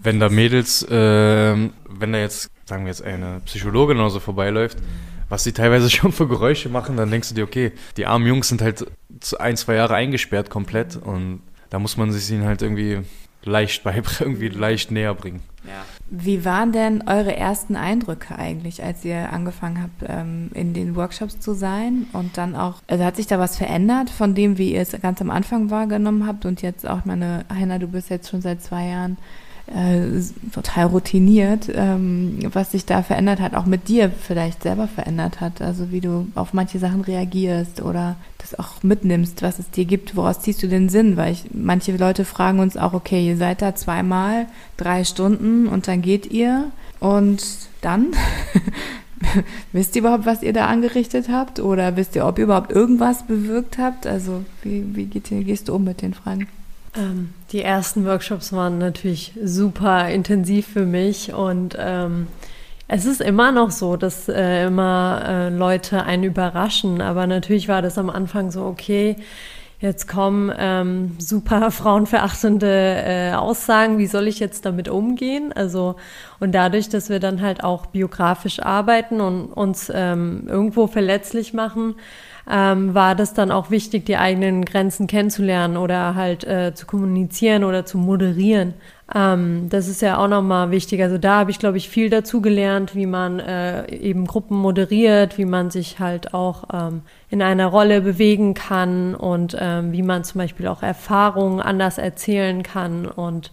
[0.00, 4.78] Wenn da Mädels, äh, wenn da jetzt, sagen wir jetzt, eine Psychologin oder so vorbeiläuft,
[5.28, 8.48] was sie teilweise schon für Geräusche machen, dann denkst du dir, okay, die armen Jungs
[8.48, 8.86] sind halt
[9.38, 13.00] ein, zwei Jahre eingesperrt komplett und da muss man sich ihnen halt irgendwie
[13.42, 15.42] leicht beibringen, irgendwie leicht näher bringen.
[15.64, 15.84] Ja.
[16.10, 21.40] Wie waren denn eure ersten Eindrücke eigentlich, als ihr angefangen habt, ähm, in den Workshops
[21.40, 22.06] zu sein?
[22.12, 25.20] Und dann auch, also hat sich da was verändert von dem, wie ihr es ganz
[25.20, 26.44] am Anfang wahrgenommen habt?
[26.44, 29.16] Und jetzt auch, meine, Heiner, du bist jetzt schon seit zwei Jahren
[29.66, 30.20] äh,
[30.52, 35.62] total routiniert, ähm, was sich da verändert hat, auch mit dir vielleicht selber verändert hat.
[35.62, 40.16] Also wie du auf manche Sachen reagierst oder das auch mitnimmst, was es dir gibt,
[40.16, 41.16] woraus ziehst du den Sinn?
[41.16, 44.46] Weil ich, manche Leute fragen uns auch, okay, ihr seid da zweimal,
[44.76, 47.42] drei Stunden und dann geht ihr und
[47.80, 48.08] dann
[49.72, 51.58] wisst ihr überhaupt, was ihr da angerichtet habt?
[51.58, 54.06] Oder wisst ihr, ob ihr überhaupt irgendwas bewirkt habt?
[54.06, 56.48] Also wie, wie geht, gehst du um mit den Fragen?
[56.96, 62.28] Ähm, die ersten Workshops waren natürlich super intensiv für mich und ähm,
[62.86, 67.82] es ist immer noch so, dass äh, immer äh, Leute einen überraschen, aber natürlich war
[67.82, 69.16] das am Anfang so, okay,
[69.80, 75.52] jetzt kommen ähm, super frauenverachtende äh, Aussagen, wie soll ich jetzt damit umgehen?
[75.52, 75.96] Also,
[76.40, 81.96] und dadurch, dass wir dann halt auch biografisch arbeiten und uns ähm, irgendwo verletzlich machen,
[82.50, 87.64] ähm, war das dann auch wichtig, die eigenen Grenzen kennenzulernen oder halt äh, zu kommunizieren
[87.64, 88.74] oder zu moderieren.
[89.14, 91.02] Ähm, das ist ja auch nochmal wichtig.
[91.02, 95.38] Also da habe ich, glaube ich, viel dazu gelernt, wie man äh, eben Gruppen moderiert,
[95.38, 100.24] wie man sich halt auch ähm, in einer Rolle bewegen kann und ähm, wie man
[100.24, 103.50] zum Beispiel auch Erfahrungen anders erzählen kann und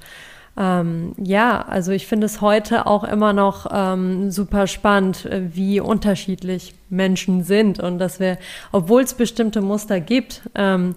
[0.58, 5.80] ähm, ja, also ich finde es heute auch immer noch ähm, super spannend, äh, wie
[5.80, 8.38] unterschiedlich Menschen sind und dass wir,
[8.72, 10.96] obwohl es bestimmte Muster gibt, ähm,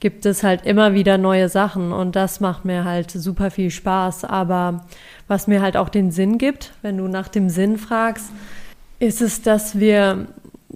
[0.00, 4.24] gibt es halt immer wieder neue Sachen und das macht mir halt super viel Spaß.
[4.24, 4.86] Aber
[5.28, 8.30] was mir halt auch den Sinn gibt, wenn du nach dem Sinn fragst,
[8.98, 10.26] ist es, dass wir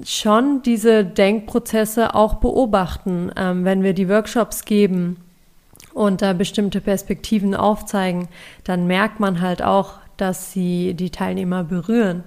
[0.03, 5.17] schon diese Denkprozesse auch beobachten, ähm, wenn wir die Workshops geben
[5.94, 8.28] und da bestimmte Perspektiven aufzeigen,
[8.64, 12.24] dann merkt man halt auch, dass sie die Teilnehmer berühren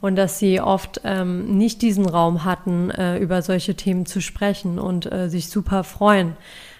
[0.00, 4.78] und dass sie oft ähm, nicht diesen Raum hatten, äh, über solche Themen zu sprechen
[4.78, 6.36] und äh, sich super freuen.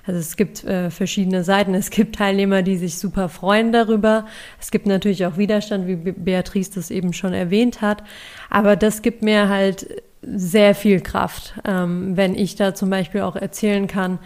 [0.06, 1.74] Also es gibt äh, verschiedene Seiten.
[1.74, 4.24] Es gibt Teilnehmer, die sich super freuen darüber.
[4.58, 8.02] Es gibt natürlich auch Widerstand, wie Beatrice das eben schon erwähnt hat.
[8.48, 13.36] Aber das gibt mir halt sehr viel Kraft, ähm, wenn ich da zum Beispiel auch
[13.36, 14.18] erzählen kann,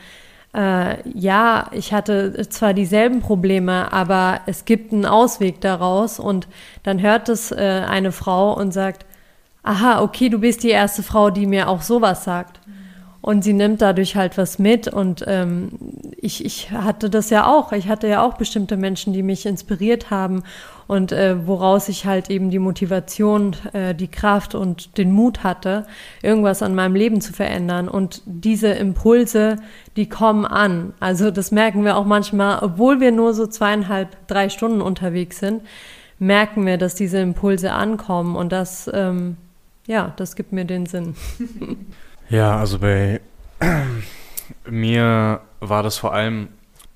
[0.55, 6.47] äh, ja, ich hatte zwar dieselben Probleme, aber es gibt einen Ausweg daraus und
[6.83, 7.57] dann hört es äh,
[7.89, 9.07] eine Frau und sagt,
[9.63, 12.61] aha, okay, du bist die erste Frau, die mir auch sowas sagt.
[13.23, 14.89] Und sie nimmt dadurch halt was mit.
[14.89, 15.71] Und ähm,
[16.21, 17.73] ich, ich hatte das ja auch.
[17.73, 20.43] Ich hatte ja auch bestimmte Menschen, die mich inspiriert haben
[20.89, 25.87] und äh, woraus ich halt eben die Motivation, äh, die Kraft und den Mut hatte,
[26.21, 27.89] irgendwas an meinem Leben zu verändern.
[27.89, 29.57] Und diese Impulse,
[29.97, 30.93] die kommen an.
[31.01, 35.63] Also das merken wir auch manchmal, obwohl wir nur so zweieinhalb, drei Stunden unterwegs sind,
[36.19, 38.37] merken wir, dass diese Impulse ankommen.
[38.37, 39.37] Und das, ähm,
[39.87, 41.15] ja, das gibt mir den Sinn.
[42.33, 43.21] Ja, also bei
[44.67, 46.49] mir war das vor allem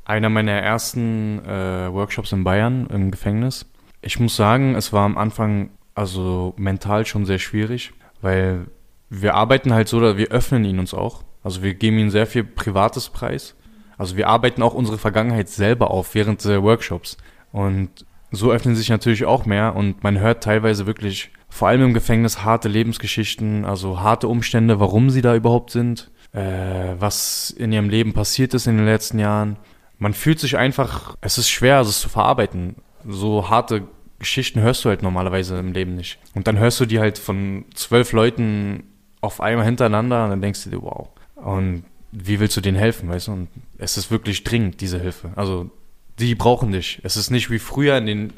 [0.06, 3.66] einer meiner ersten äh, Workshops in Bayern im Gefängnis.
[4.00, 8.68] Ich muss sagen, es war am Anfang also mental schon sehr schwierig, weil
[9.10, 11.22] wir arbeiten halt so, wir öffnen ihn uns auch.
[11.44, 13.56] Also wir geben ihnen sehr viel Privates preis.
[13.98, 17.18] Also wir arbeiten auch unsere Vergangenheit selber auf während der Workshops.
[17.52, 17.90] Und
[18.30, 22.44] so öffnen sich natürlich auch mehr und man hört teilweise wirklich vor allem im Gefängnis
[22.44, 28.12] harte Lebensgeschichten, also harte Umstände, warum sie da überhaupt sind, äh, was in ihrem Leben
[28.12, 29.56] passiert ist in den letzten Jahren.
[29.98, 32.76] Man fühlt sich einfach, es ist schwer, es zu verarbeiten.
[33.08, 33.84] So harte
[34.18, 36.18] Geschichten hörst du halt normalerweise im Leben nicht.
[36.34, 38.82] Und dann hörst du die halt von zwölf Leuten
[39.22, 41.08] auf einmal hintereinander und dann denkst du dir, wow.
[41.36, 43.32] Und wie willst du denen helfen, weißt du?
[43.32, 45.30] Und es ist wirklich dringend, diese Hilfe.
[45.36, 45.70] Also,
[46.18, 47.00] die brauchen dich.
[47.02, 48.32] Es ist nicht wie früher in den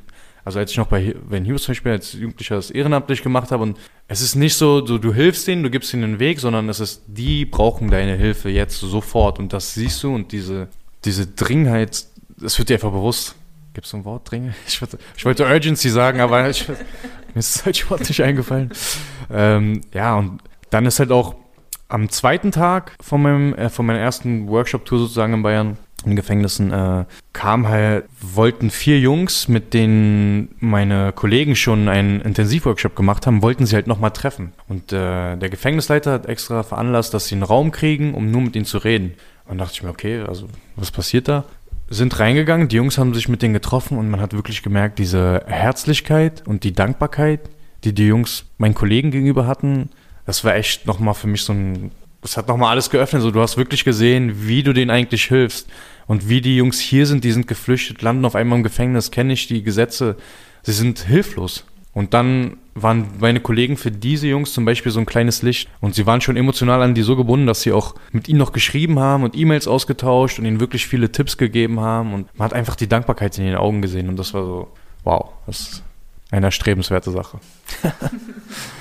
[0.49, 3.65] also als ich noch bei wenn Hughes zum Beispiel als Jugendlicher das ehrenamtlich gemacht habe
[3.65, 6.71] und es ist nicht so, so, du hilfst denen, du gibst ihnen einen Weg, sondern
[6.71, 10.69] es ist, die brauchen deine Hilfe jetzt sofort und das siehst du und diese,
[11.05, 12.07] diese Dringenheit,
[12.39, 13.35] das wird dir einfach bewusst.
[13.75, 14.55] Gibt es so ein Wort, Dringe?
[14.67, 14.81] Ich,
[15.19, 16.77] ich, wollte Urgency sagen, aber ich, mir
[17.35, 18.71] ist das deutsche Wort nicht eingefallen.
[19.31, 21.35] Ähm, ja, und dann ist halt auch
[21.89, 26.73] am zweiten Tag von, meinem, äh, von meiner ersten Workshop-Tour sozusagen in Bayern, in Gefängnissen
[26.73, 33.43] äh, kam halt, wollten vier Jungs, mit denen meine Kollegen schon einen Intensivworkshop gemacht haben,
[33.43, 34.53] wollten sie halt nochmal treffen.
[34.69, 38.55] Und äh, der Gefängnisleiter hat extra veranlasst, dass sie einen Raum kriegen, um nur mit
[38.55, 39.15] ihnen zu reden.
[39.47, 41.45] Und dachte ich mir, okay, also was passiert da?
[41.91, 45.43] Sind reingegangen, die Jungs haben sich mit denen getroffen und man hat wirklich gemerkt, diese
[45.47, 47.41] Herzlichkeit und die Dankbarkeit,
[47.85, 49.89] die die Jungs meinen Kollegen gegenüber hatten,
[50.27, 51.91] das war echt nochmal für mich so ein
[52.23, 53.23] das hat nochmal alles geöffnet.
[53.23, 55.69] So, du hast wirklich gesehen, wie du denen eigentlich hilfst.
[56.07, 59.35] Und wie die Jungs hier sind, die sind geflüchtet, landen auf einmal im Gefängnis, kenne
[59.35, 60.17] ich die Gesetze.
[60.63, 61.65] Sie sind hilflos.
[61.93, 65.69] Und dann waren meine Kollegen für diese Jungs zum Beispiel so ein kleines Licht.
[65.81, 68.53] Und sie waren schon emotional an die so gebunden, dass sie auch mit ihnen noch
[68.53, 72.15] geschrieben haben und E-Mails ausgetauscht und ihnen wirklich viele Tipps gegeben haben.
[72.15, 74.09] Und man hat einfach die Dankbarkeit in ihren Augen gesehen.
[74.09, 74.69] Und das war so,
[75.05, 75.83] wow, das ist
[76.31, 77.39] eine erstrebenswerte Sache.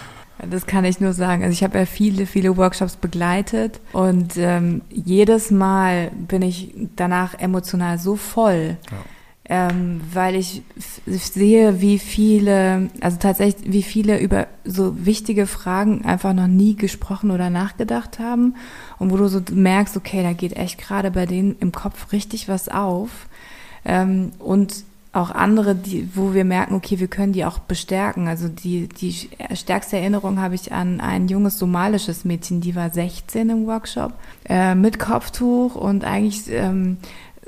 [0.49, 1.43] Das kann ich nur sagen.
[1.43, 7.33] Also ich habe ja viele, viele Workshops begleitet und ähm, jedes Mal bin ich danach
[7.39, 8.77] emotional so voll,
[9.49, 9.69] ja.
[9.69, 10.61] ähm, weil ich,
[11.05, 16.75] ich, sehe, wie viele, also tatsächlich, wie viele über so wichtige Fragen einfach noch nie
[16.75, 18.55] gesprochen oder nachgedacht haben
[18.99, 22.47] und wo du so merkst, okay, da geht echt gerade bei denen im Kopf richtig
[22.47, 23.09] was auf
[23.85, 24.83] ähm, und
[25.17, 28.27] auch andere, die, wo wir merken, okay, wir können die auch bestärken.
[28.27, 33.49] Also die, die stärkste Erinnerung habe ich an ein junges somalisches Mädchen, die war 16
[33.49, 34.13] im Workshop,
[34.47, 36.97] äh, mit Kopftuch und eigentlich ähm,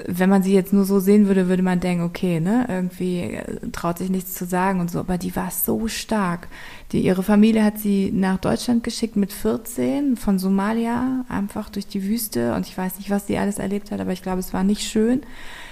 [0.08, 3.70] wenn man sie jetzt nur so sehen würde, würde man denken, okay, ne, irgendwie äh,
[3.72, 6.48] traut sich nichts zu sagen und so, aber die war so stark.
[6.92, 12.04] Die, ihre Familie hat sie nach Deutschland geschickt mit 14 von Somalia, einfach durch die
[12.04, 14.64] Wüste und ich weiß nicht, was sie alles erlebt hat, aber ich glaube, es war
[14.64, 15.22] nicht schön.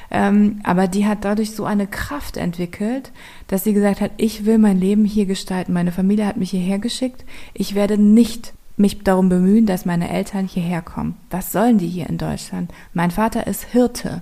[0.10, 3.12] Ähm, aber die hat dadurch so eine Kraft entwickelt,
[3.48, 5.74] dass sie gesagt hat, ich will mein Leben hier gestalten.
[5.74, 7.26] Meine Familie hat mich hierher geschickt.
[7.54, 11.16] Ich werde nicht mich darum bemühen, dass meine Eltern hierher kommen.
[11.32, 12.72] Was sollen die hier in Deutschland?
[12.94, 14.22] Mein Vater ist Hirte.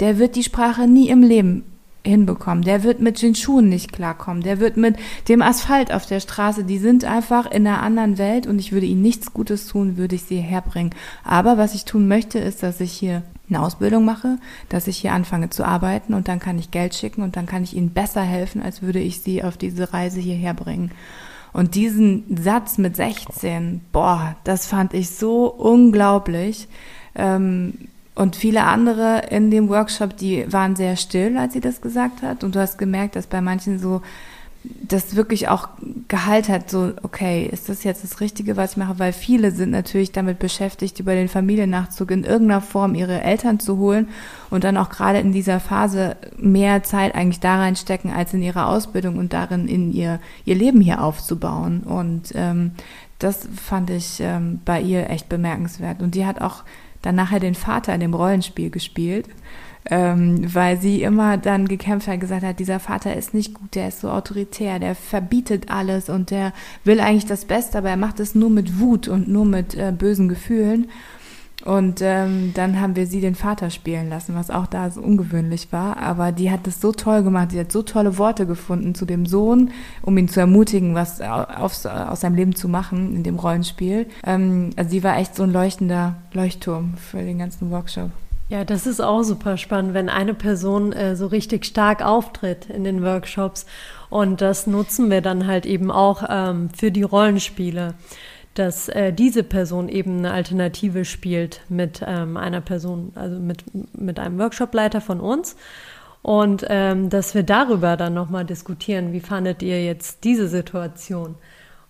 [0.00, 1.64] Der wird die Sprache nie im Leben
[2.06, 2.62] hinbekommen.
[2.62, 4.42] Der wird mit den Schuhen nicht klarkommen.
[4.42, 4.96] Der wird mit
[5.28, 8.86] dem Asphalt auf der Straße, die sind einfach in einer anderen Welt und ich würde
[8.86, 10.94] ihnen nichts Gutes tun, würde ich sie herbringen.
[11.24, 14.38] Aber was ich tun möchte, ist, dass ich hier eine Ausbildung mache,
[14.68, 17.62] dass ich hier anfange zu arbeiten und dann kann ich Geld schicken und dann kann
[17.62, 20.90] ich ihnen besser helfen, als würde ich sie auf diese Reise hierher bringen.
[21.52, 26.68] Und diesen Satz mit 16, boah, das fand ich so unglaublich.
[27.14, 32.22] Ähm, und viele andere in dem Workshop, die waren sehr still, als sie das gesagt
[32.22, 32.44] hat.
[32.44, 34.02] Und du hast gemerkt, dass bei manchen so
[34.82, 35.68] das wirklich auch
[36.08, 38.98] Gehalt hat, so, okay, ist das jetzt das Richtige, was ich mache?
[38.98, 43.78] Weil viele sind natürlich damit beschäftigt, über den Familiennachzug in irgendeiner Form ihre Eltern zu
[43.78, 44.08] holen
[44.50, 48.66] und dann auch gerade in dieser Phase mehr Zeit eigentlich da reinstecken, als in ihre
[48.66, 51.80] Ausbildung und darin in ihr, ihr Leben hier aufzubauen.
[51.80, 52.72] Und ähm,
[53.18, 56.02] das fand ich ähm, bei ihr echt bemerkenswert.
[56.02, 56.62] Und die hat auch
[57.02, 59.26] dann nachher den Vater in dem Rollenspiel gespielt
[59.90, 63.88] ähm, weil sie immer dann gekämpft hat, gesagt hat, dieser Vater ist nicht gut, der
[63.88, 66.52] ist so autoritär, der verbietet alles und der
[66.84, 69.92] will eigentlich das Beste, aber er macht es nur mit Wut und nur mit äh,
[69.96, 70.88] bösen Gefühlen.
[71.64, 75.72] Und ähm, dann haben wir sie den Vater spielen lassen, was auch da so ungewöhnlich
[75.72, 75.96] war.
[75.96, 77.50] Aber die hat es so toll gemacht.
[77.50, 79.72] Sie hat so tolle Worte gefunden zu dem Sohn,
[80.02, 84.06] um ihn zu ermutigen, was auf, aus seinem Leben zu machen in dem Rollenspiel.
[84.24, 88.10] Ähm, also sie war echt so ein leuchtender Leuchtturm für den ganzen Workshop.
[88.48, 92.84] Ja, das ist auch super spannend, wenn eine Person äh, so richtig stark auftritt in
[92.84, 93.66] den Workshops.
[94.08, 97.94] Und das nutzen wir dann halt eben auch ähm, für die Rollenspiele,
[98.54, 103.64] dass äh, diese Person eben eine Alternative spielt mit ähm, einer Person, also mit,
[103.98, 105.56] mit einem Workshopleiter von uns.
[106.22, 111.34] Und ähm, dass wir darüber dann nochmal diskutieren, wie fandet ihr jetzt diese Situation?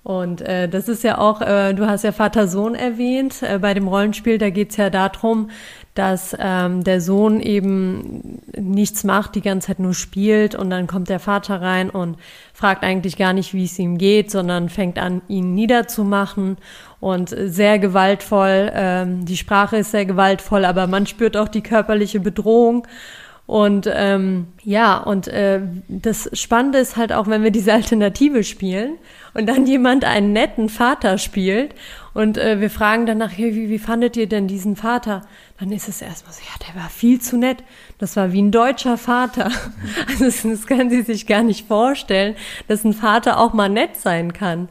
[0.06, 3.88] Und äh, das ist ja auch, äh, du hast ja Vater-Sohn erwähnt, äh, bei dem
[3.88, 5.50] Rollenspiel, da geht's ja darum,
[5.98, 11.08] dass ähm, der Sohn eben nichts macht, die ganze Zeit nur spielt und dann kommt
[11.08, 12.16] der Vater rein und
[12.52, 16.56] fragt eigentlich gar nicht, wie es ihm geht, sondern fängt an, ihn niederzumachen
[17.00, 18.70] und sehr gewaltvoll.
[18.74, 22.86] Ähm, die Sprache ist sehr gewaltvoll, aber man spürt auch die körperliche Bedrohung.
[23.46, 28.98] Und ähm, ja, und äh, das Spannende ist halt auch, wenn wir diese Alternative spielen
[29.34, 31.72] und dann jemand einen netten Vater spielt
[32.12, 35.22] und äh, wir fragen danach, hey, wie, wie fandet ihr denn diesen Vater?
[35.60, 37.62] Dann ist es erstmal so, ja, der war viel zu nett.
[37.98, 39.50] Das war wie ein deutscher Vater.
[40.08, 42.34] Also das, das können Sie sich gar nicht vorstellen,
[42.66, 44.68] dass ein Vater auch mal nett sein kann.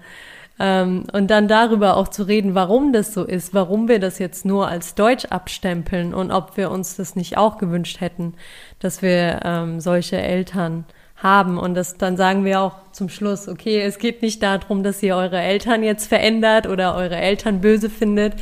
[0.58, 4.46] Ähm, und dann darüber auch zu reden, warum das so ist, warum wir das jetzt
[4.46, 8.36] nur als Deutsch abstempeln und ob wir uns das nicht auch gewünscht hätten,
[8.80, 10.86] dass wir ähm, solche Eltern
[11.18, 11.58] haben.
[11.58, 15.16] Und das, dann sagen wir auch zum Schluss, okay, es geht nicht darum, dass ihr
[15.16, 18.36] eure Eltern jetzt verändert oder eure Eltern böse findet,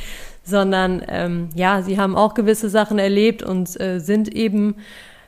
[0.44, 4.76] sondern ähm, ja, sie haben auch gewisse Sachen erlebt und äh, sind eben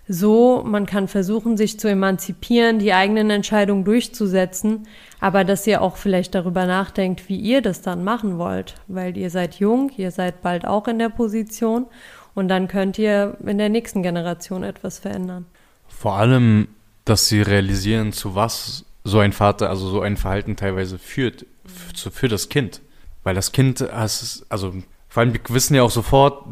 [0.09, 4.87] so, man kann versuchen, sich zu emanzipieren, die eigenen Entscheidungen durchzusetzen,
[5.21, 9.31] aber dass ihr auch vielleicht darüber nachdenkt, wie ihr das dann machen wollt, weil ihr
[9.31, 11.87] seid jung, ihr seid bald auch in der Position
[12.35, 15.47] und dann könnt ihr in der nächsten Generation etwas verändern.
[15.89, 16.69] Vor allem,
[17.05, 22.11] dass sie realisieren, zu was so ein Vater, also so ein Verhalten teilweise führt, für,
[22.11, 22.81] für das Kind.
[23.23, 24.73] Weil das Kind, also
[25.09, 26.45] vor allem, wir wissen ja auch sofort,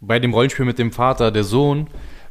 [0.00, 1.88] bei dem Rollenspiel mit dem Vater, der Sohn,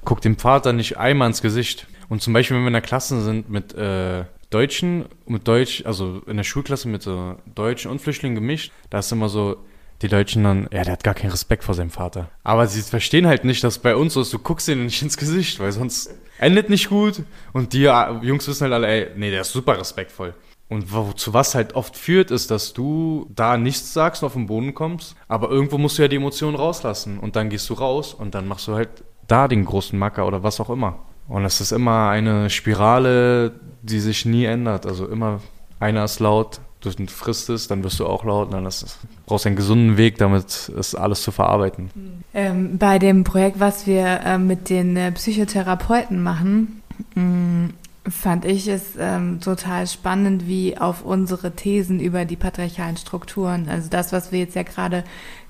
[0.08, 1.86] guckt dem Vater nicht einmal ins Gesicht.
[2.08, 6.22] Und zum Beispiel, wenn wir in der Klasse sind mit äh, Deutschen, mit Deutsch, also
[6.28, 9.58] in der Schulklasse mit so Deutschen und Flüchtlingen gemischt, da ist immer so,
[10.01, 12.30] die Deutschen dann, ja, der hat gar keinen Respekt vor seinem Vater.
[12.45, 15.18] Aber sie verstehen halt nicht, dass bei uns so ist, du guckst ihnen nicht ins
[15.18, 17.24] Gesicht, weil sonst endet nicht gut.
[17.51, 20.34] Und die äh, Jungs wissen halt alle, ey, nee, der ist super respektvoll.
[20.70, 24.47] Und wozu was halt oft führt, ist, dass du da nichts sagst und auf den
[24.47, 27.20] Boden kommst, aber irgendwo musst du ja die Emotionen rauslassen.
[27.20, 30.43] Und dann gehst du raus und dann machst du halt da den großen Macker oder
[30.43, 30.99] was auch immer.
[31.28, 33.51] Und es ist immer eine Spirale,
[33.82, 34.86] die sich nie ändert.
[34.86, 35.41] Also immer
[35.80, 39.57] einer ist laut, du frisst es, dann wirst du auch laut, dann ist, brauchst einen
[39.57, 41.91] gesunden Weg, damit es alles zu verarbeiten.
[42.34, 46.82] Ähm, bei dem Projekt, was wir äh, mit den äh, Psychotherapeuten machen,
[47.15, 47.69] Mm,
[48.09, 53.89] fand ich es ähm, total spannend, wie auf unsere Thesen über die patriarchalen Strukturen, also
[53.89, 55.03] das, was wir jetzt ja gerade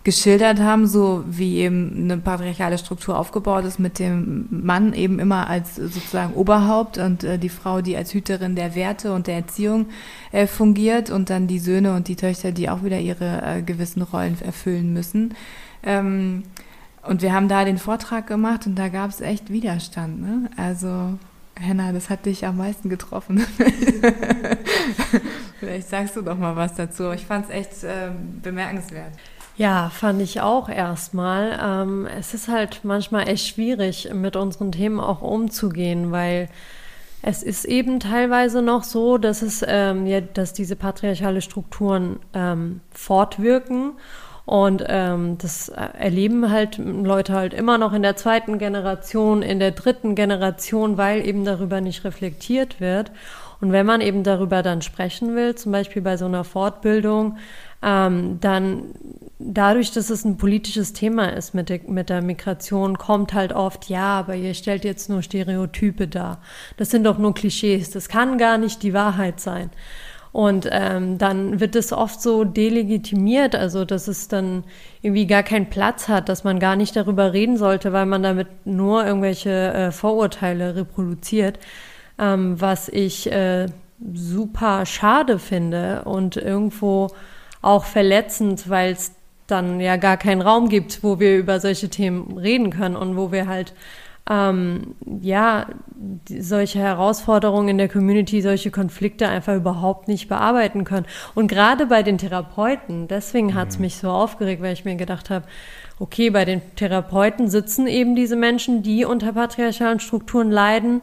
[0.08, 5.50] geschildert haben, so wie eben eine patriarchale Struktur aufgebaut ist, mit dem Mann eben immer
[5.50, 9.88] als sozusagen Oberhaupt und äh, die Frau, die als Hüterin der Werte und der Erziehung
[10.32, 14.02] äh, fungiert und dann die Söhne und die Töchter, die auch wieder ihre äh, gewissen
[14.02, 15.34] Rollen erfüllen müssen.
[15.84, 16.44] Ähm,
[17.04, 20.22] und wir haben da den Vortrag gemacht und da gab es echt Widerstand.
[20.22, 20.50] Ne?
[20.56, 21.20] Also
[21.60, 23.46] Henna, das hat dich am meisten getroffen.
[25.60, 27.12] Vielleicht sagst du doch mal was dazu.
[27.12, 29.12] Ich fand es echt äh, bemerkenswert.
[29.58, 31.60] Ja, fand ich auch erstmal.
[31.62, 36.50] Ähm, es ist halt manchmal echt schwierig, mit unseren Themen auch umzugehen, weil
[37.24, 42.82] es ist eben teilweise noch so, dass es ähm, ja, dass diese patriarchale Strukturen ähm,
[42.92, 43.94] fortwirken
[44.46, 49.72] und ähm, das erleben halt Leute halt immer noch in der zweiten Generation, in der
[49.72, 53.12] dritten Generation, weil eben darüber nicht reflektiert wird.
[53.60, 57.38] Und wenn man eben darüber dann sprechen will, zum Beispiel bei so einer Fortbildung,
[57.88, 58.84] ähm, dann
[59.40, 63.88] dadurch, dass es ein politisches Thema ist mit der, mit der Migration, kommt halt oft,
[63.88, 66.42] ja, aber ihr stellt jetzt nur Stereotype dar.
[66.76, 67.92] Das sind doch nur Klischees.
[67.92, 69.70] Das kann gar nicht die Wahrheit sein.
[70.34, 74.66] Und ähm, dann wird es oft so delegitimiert, also dass es dann
[75.02, 78.48] irgendwie gar keinen Platz hat, dass man gar nicht darüber reden sollte, weil man damit
[78.66, 81.58] nur irgendwelche äh, Vorurteile reproduziert,
[82.20, 83.68] ähm, was ich äh,
[84.14, 87.08] super schade finde und irgendwo
[87.62, 89.14] auch verletzend, weil es
[89.48, 93.32] dann ja gar keinen Raum gibt, wo wir über solche Themen reden können und wo
[93.32, 93.74] wir halt
[94.30, 95.68] ähm, ja
[96.30, 101.06] solche Herausforderungen in der Community, solche Konflikte einfach überhaupt nicht bearbeiten können.
[101.34, 103.84] Und gerade bei den Therapeuten, deswegen hat es mhm.
[103.84, 105.46] mich so aufgeregt, weil ich mir gedacht habe,
[106.00, 111.02] okay, bei den Therapeuten sitzen eben diese Menschen, die unter patriarchalen Strukturen leiden.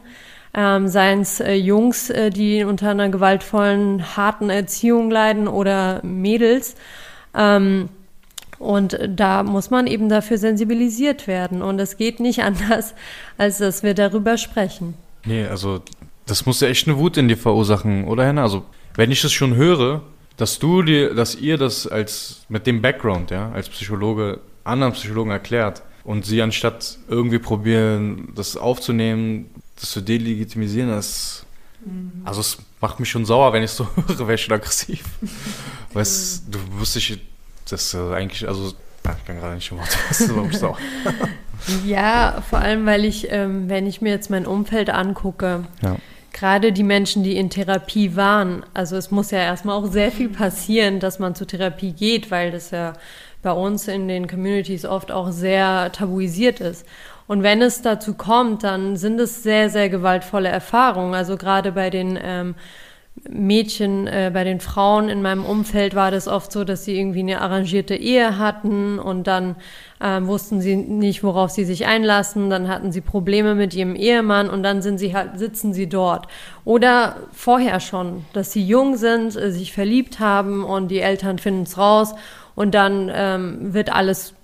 [0.57, 6.75] Ähm, seien es äh, Jungs, äh, die unter einer gewaltvollen, harten Erziehung leiden oder Mädels.
[7.33, 7.89] Ähm,
[8.57, 11.61] und da muss man eben dafür sensibilisiert werden.
[11.61, 12.95] Und es geht nicht anders,
[13.37, 14.93] als dass wir darüber sprechen.
[15.25, 15.81] Nee, also
[16.25, 18.43] das muss ja echt eine Wut in dir verursachen, oder Henna?
[18.43, 18.63] Also
[18.95, 20.01] wenn ich das schon höre,
[20.37, 25.31] dass du dir, dass ihr das als mit dem Background, ja, als Psychologe anderen Psychologen
[25.31, 29.49] erklärt und sie anstatt irgendwie probieren, das aufzunehmen,
[29.79, 31.45] das zu delegitimisieren, das
[31.83, 32.21] mhm.
[32.23, 35.03] also es macht mich schon sauer, wenn ich so höre, wäre ich schon aggressiv.
[35.93, 37.19] Weißt du, wusste ich
[37.69, 38.73] das ist eigentlich, also
[39.03, 40.77] ich bin gerade nicht im Wort, das ist überhaupt sauer.
[41.85, 45.95] ja, vor allem, weil ich, ähm, wenn ich mir jetzt mein Umfeld angucke, ja.
[46.31, 50.29] gerade die Menschen, die in Therapie waren, also es muss ja erstmal auch sehr viel
[50.29, 52.93] passieren, dass man zur Therapie geht, weil das ja
[53.41, 56.85] bei uns in den Communities oft auch sehr tabuisiert ist.
[57.27, 61.15] Und wenn es dazu kommt, dann sind es sehr, sehr gewaltvolle Erfahrungen.
[61.15, 62.55] Also gerade bei den ähm,
[63.29, 67.21] Mädchen, äh, bei den Frauen in meinem Umfeld war das oft so, dass sie irgendwie
[67.21, 69.55] eine arrangierte Ehe hatten und dann
[70.01, 74.49] ähm, wussten sie nicht, worauf sie sich einlassen, dann hatten sie Probleme mit ihrem Ehemann
[74.49, 76.27] und dann sind sie halt, sitzen sie dort.
[76.65, 81.63] Oder vorher schon, dass sie jung sind, äh, sich verliebt haben und die Eltern finden
[81.63, 82.13] es raus
[82.53, 84.34] und dann ähm, wird alles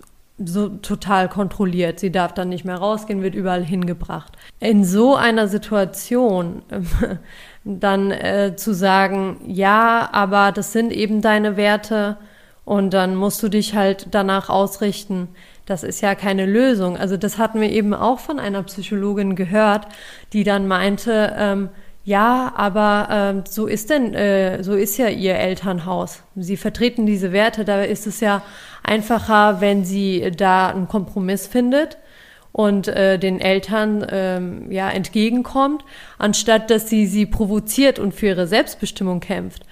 [0.45, 1.99] so total kontrolliert.
[1.99, 4.33] Sie darf dann nicht mehr rausgehen, wird überall hingebracht.
[4.59, 6.63] In so einer Situation
[7.63, 12.17] dann äh, zu sagen, ja, aber das sind eben deine Werte
[12.65, 15.29] und dann musst du dich halt danach ausrichten.
[15.65, 16.97] Das ist ja keine Lösung.
[16.97, 19.87] Also das hatten wir eben auch von einer Psychologin gehört,
[20.33, 21.69] die dann meinte, ähm,
[22.03, 26.23] ja, aber ähm, so ist denn, äh, so ist ja ihr Elternhaus.
[26.35, 28.41] Sie vertreten diese Werte, da ist es ja
[28.83, 31.97] einfacher, wenn sie da einen Kompromiss findet
[32.51, 35.83] und äh, den Eltern ähm, ja entgegenkommt,
[36.17, 39.65] anstatt dass sie sie provoziert und für ihre Selbstbestimmung kämpft.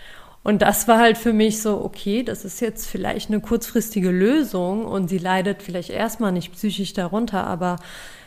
[0.44, 4.86] Und das war halt für mich so, okay, das ist jetzt vielleicht eine kurzfristige Lösung
[4.86, 7.76] und sie leidet vielleicht erstmal nicht psychisch darunter, aber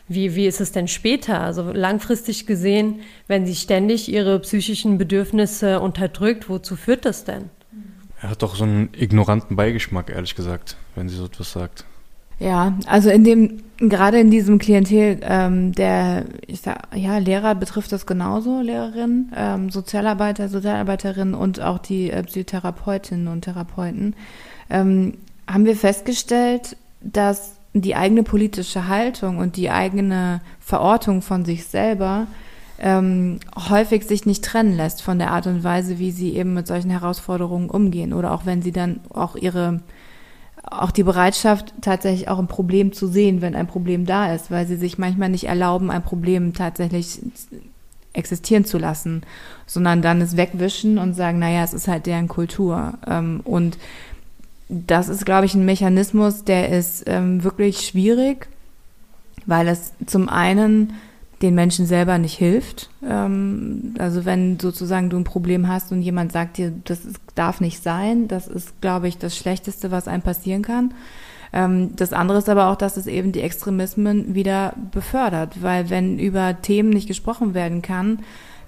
[0.08, 1.40] wie, wie ist es denn später?
[1.40, 7.50] Also langfristig gesehen, wenn sie ständig ihre psychischen Bedürfnisse unterdrückt, wozu führt das denn?
[8.22, 11.84] Er hat doch so einen ignoranten Beigeschmack, ehrlich gesagt, wenn sie so etwas sagt.
[12.38, 17.92] Ja, also in dem, gerade in diesem Klientel, ähm, der, ich sag, ja, Lehrer betrifft
[17.92, 24.14] das genauso, Lehrerin, ähm, Sozialarbeiter, Sozialarbeiterinnen und auch die äh, Psychotherapeutinnen und Therapeuten,
[24.70, 25.14] ähm,
[25.48, 32.26] haben wir festgestellt, dass die eigene politische Haltung und die eigene Verortung von sich selber
[32.82, 36.66] ähm, häufig sich nicht trennen lässt von der Art und Weise, wie sie eben mit
[36.66, 39.80] solchen Herausforderungen umgehen oder auch wenn sie dann auch ihre
[40.64, 44.66] auch die Bereitschaft, tatsächlich auch ein Problem zu sehen, wenn ein Problem da ist, weil
[44.66, 47.20] sie sich manchmal nicht erlauben, ein Problem tatsächlich
[48.12, 49.22] existieren zu lassen,
[49.66, 52.94] sondern dann es wegwischen und sagen, naja, es ist halt deren Kultur.
[53.06, 53.78] Ähm, und
[54.68, 58.48] das ist, glaube ich, ein Mechanismus, der ist ähm, wirklich schwierig,
[59.46, 60.94] weil es zum einen
[61.42, 62.90] den Menschen selber nicht hilft.
[63.06, 67.60] Ähm, also wenn sozusagen du ein Problem hast und jemand sagt dir, das ist, darf
[67.60, 70.94] nicht sein, das ist, glaube ich, das Schlechteste, was einem passieren kann.
[71.52, 76.18] Ähm, das andere ist aber auch, dass es eben die Extremismen wieder befördert, weil wenn
[76.18, 78.20] über Themen nicht gesprochen werden kann,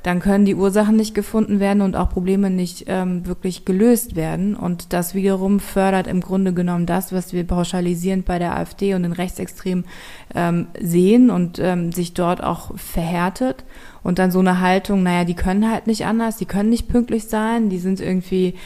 [0.04, 4.54] dann können die Ursachen nicht gefunden werden und auch Probleme nicht ähm, wirklich gelöst werden.
[4.54, 9.02] Und das wiederum fördert im Grunde genommen das, was wir pauschalisierend bei der AfD und
[9.02, 9.86] den Rechtsextremen
[10.34, 13.64] ähm, sehen und ähm, sich dort auch verhärtet.
[14.02, 17.24] Und dann so eine Haltung, naja, die können halt nicht anders, die können nicht pünktlich
[17.24, 18.56] sein, die sind irgendwie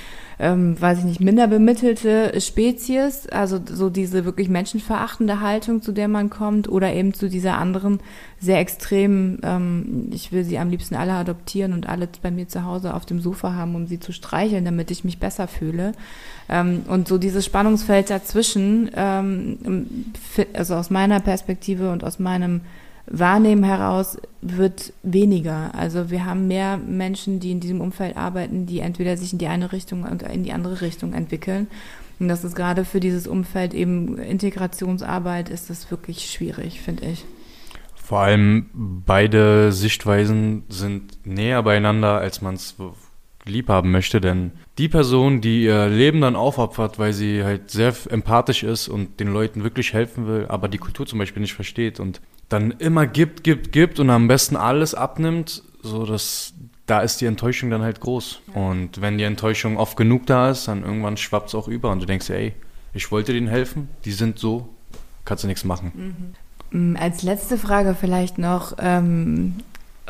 [0.41, 6.07] ähm, weiß ich nicht, minder bemittelte Spezies, also so diese wirklich menschenverachtende Haltung, zu der
[6.07, 7.99] man kommt, oder eben zu dieser anderen
[8.41, 12.65] sehr extremen, ähm, ich will sie am liebsten alle adoptieren und alle bei mir zu
[12.65, 15.93] Hause auf dem Sofa haben, um sie zu streicheln, damit ich mich besser fühle.
[16.49, 19.59] Ähm, und so dieses Spannungsfeld dazwischen, ähm,
[20.53, 22.61] also aus meiner Perspektive und aus meinem
[23.11, 25.75] Wahrnehmen heraus wird weniger.
[25.75, 29.49] Also wir haben mehr Menschen, die in diesem Umfeld arbeiten, die entweder sich in die
[29.49, 31.69] eine Richtung oder in die andere Richtung entwickeln.
[32.21, 37.25] Und das ist gerade für dieses Umfeld eben Integrationsarbeit ist das wirklich schwierig, finde ich.
[37.95, 42.77] Vor allem beide Sichtweisen sind näher beieinander, als man es
[43.45, 47.95] lieb haben möchte, denn die Person, die ihr Leben dann aufopfert, weil sie halt sehr
[48.11, 52.01] empathisch ist und den Leuten wirklich helfen will, aber die Kultur zum Beispiel nicht versteht
[52.01, 56.55] und dann immer gibt, gibt, gibt und am besten alles abnimmt, so dass
[56.87, 58.41] da ist die Enttäuschung dann halt groß.
[58.55, 62.01] Und wenn die Enttäuschung oft genug da ist, dann irgendwann schwappt es auch über und
[62.01, 62.55] du denkst, ey,
[62.95, 64.71] ich wollte denen helfen, die sind so,
[65.27, 66.35] kannst du nichts machen.
[66.71, 66.97] Mhm.
[66.99, 69.57] Als letzte Frage vielleicht noch, ähm,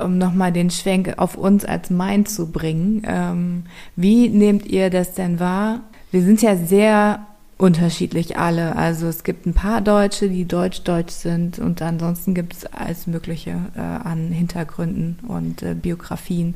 [0.01, 3.03] um nochmal den Schwenk auf uns als Mind zu bringen.
[3.05, 3.65] Ähm,
[3.97, 5.81] wie nehmt ihr das denn wahr?
[6.13, 7.27] Wir sind ja sehr
[7.59, 8.77] unterschiedlich alle.
[8.77, 13.61] Also es gibt ein paar Deutsche, die deutsch-deutsch sind und ansonsten gibt es alles Mögliche
[13.77, 16.55] äh, an Hintergründen und äh, Biografien.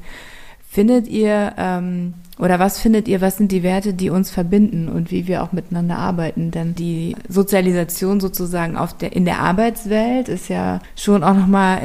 [0.70, 5.12] Findet ihr, ähm, oder was findet ihr, was sind die Werte, die uns verbinden und
[5.12, 6.50] wie wir auch miteinander arbeiten?
[6.50, 11.80] Denn die Sozialisation sozusagen auf der, in der Arbeitswelt ist ja schon auch nochmal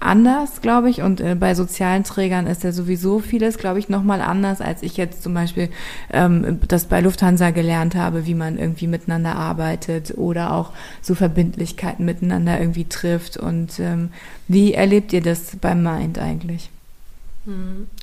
[0.00, 1.02] anders, glaube ich.
[1.02, 4.96] Und äh, bei sozialen Trägern ist ja sowieso vieles, glaube ich, nochmal anders, als ich
[4.96, 5.68] jetzt zum Beispiel
[6.12, 12.04] ähm, das bei Lufthansa gelernt habe, wie man irgendwie miteinander arbeitet oder auch so Verbindlichkeiten
[12.04, 13.36] miteinander irgendwie trifft.
[13.36, 14.10] Und ähm,
[14.48, 16.70] wie erlebt ihr das beim Mind eigentlich?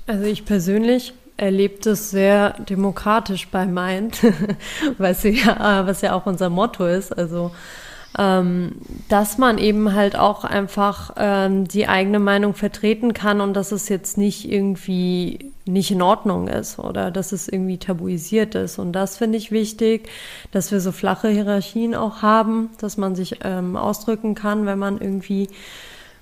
[0.08, 4.20] Also ich persönlich erlebe es sehr demokratisch bei Mind,
[4.98, 7.18] was ja, was ja auch unser Motto ist.
[7.18, 7.52] Also
[8.18, 8.74] ähm,
[9.08, 13.88] dass man eben halt auch einfach ähm, die eigene Meinung vertreten kann und dass es
[13.88, 18.80] jetzt nicht irgendwie nicht in Ordnung ist oder dass es irgendwie tabuisiert ist.
[18.80, 20.10] Und das finde ich wichtig,
[20.52, 25.00] dass wir so flache Hierarchien auch haben, dass man sich ähm, ausdrücken kann, wenn man
[25.00, 25.48] irgendwie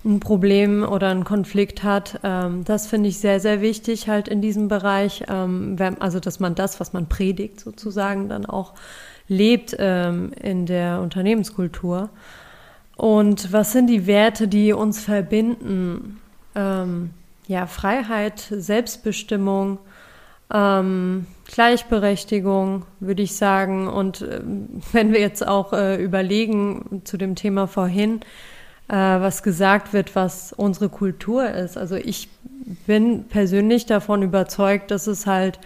[0.07, 2.19] ein Problem oder einen Konflikt hat.
[2.23, 5.23] Ähm, das finde ich sehr, sehr wichtig halt in diesem Bereich.
[5.27, 8.73] Ähm, also, dass man das, was man predigt, sozusagen dann auch
[9.27, 12.09] lebt ähm, in der Unternehmenskultur.
[12.95, 16.19] Und was sind die Werte, die uns verbinden?
[16.55, 17.11] Ähm,
[17.47, 19.77] ja, Freiheit, Selbstbestimmung,
[20.53, 23.87] ähm, Gleichberechtigung, würde ich sagen.
[23.87, 24.41] Und äh,
[24.93, 28.21] wenn wir jetzt auch äh, überlegen zu dem Thema vorhin,
[28.87, 31.77] äh, was gesagt wird, was unsere Kultur ist.
[31.77, 32.29] Also ich
[32.85, 35.59] bin persönlich davon überzeugt, dass es halt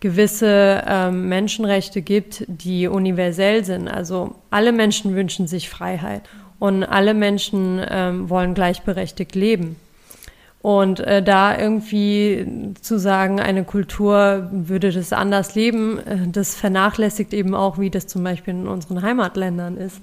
[0.00, 3.86] gewisse ähm, Menschenrechte gibt, die universell sind.
[3.86, 6.22] Also alle Menschen wünschen sich Freiheit
[6.58, 9.76] und alle Menschen ähm, wollen gleichberechtigt leben.
[10.62, 17.32] Und äh, da irgendwie zu sagen, eine Kultur würde das anders leben, äh, das vernachlässigt
[17.32, 20.00] eben auch, wie das zum Beispiel in unseren Heimatländern ist.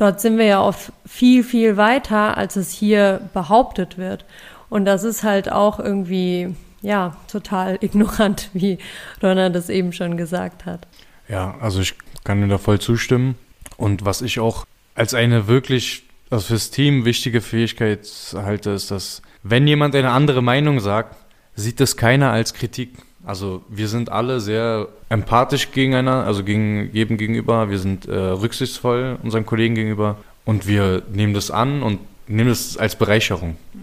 [0.00, 4.24] Dort sind wir ja oft viel, viel weiter, als es hier behauptet wird.
[4.70, 8.78] Und das ist halt auch irgendwie, ja, total ignorant, wie
[9.22, 10.86] Ronald das eben schon gesagt hat.
[11.28, 13.34] Ja, also ich kann dir da voll zustimmen.
[13.76, 19.20] Und was ich auch als eine wirklich, also fürs Team wichtige Fähigkeit halte, ist, dass
[19.42, 21.14] wenn jemand eine andere Meinung sagt,
[21.56, 22.94] sieht das keiner als Kritik.
[23.30, 27.70] Also wir sind alle sehr empathisch gegeneinander, also gegen, jedem gegenüber.
[27.70, 32.76] Wir sind äh, rücksichtsvoll unseren Kollegen gegenüber und wir nehmen das an und nehmen das
[32.76, 33.50] als Bereicherung.
[33.50, 33.80] Mhm.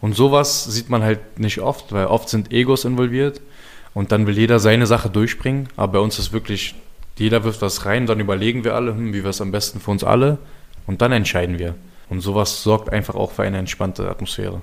[0.00, 3.42] Und sowas sieht man halt nicht oft, weil oft sind Egos involviert
[3.92, 5.68] und dann will jeder seine Sache durchbringen.
[5.76, 6.74] Aber bei uns ist wirklich,
[7.18, 9.90] jeder wirft was rein, dann überlegen wir alle, hm, wie wir es am besten für
[9.90, 10.38] uns alle
[10.86, 11.74] und dann entscheiden wir.
[12.08, 14.62] Und sowas sorgt einfach auch für eine entspannte Atmosphäre.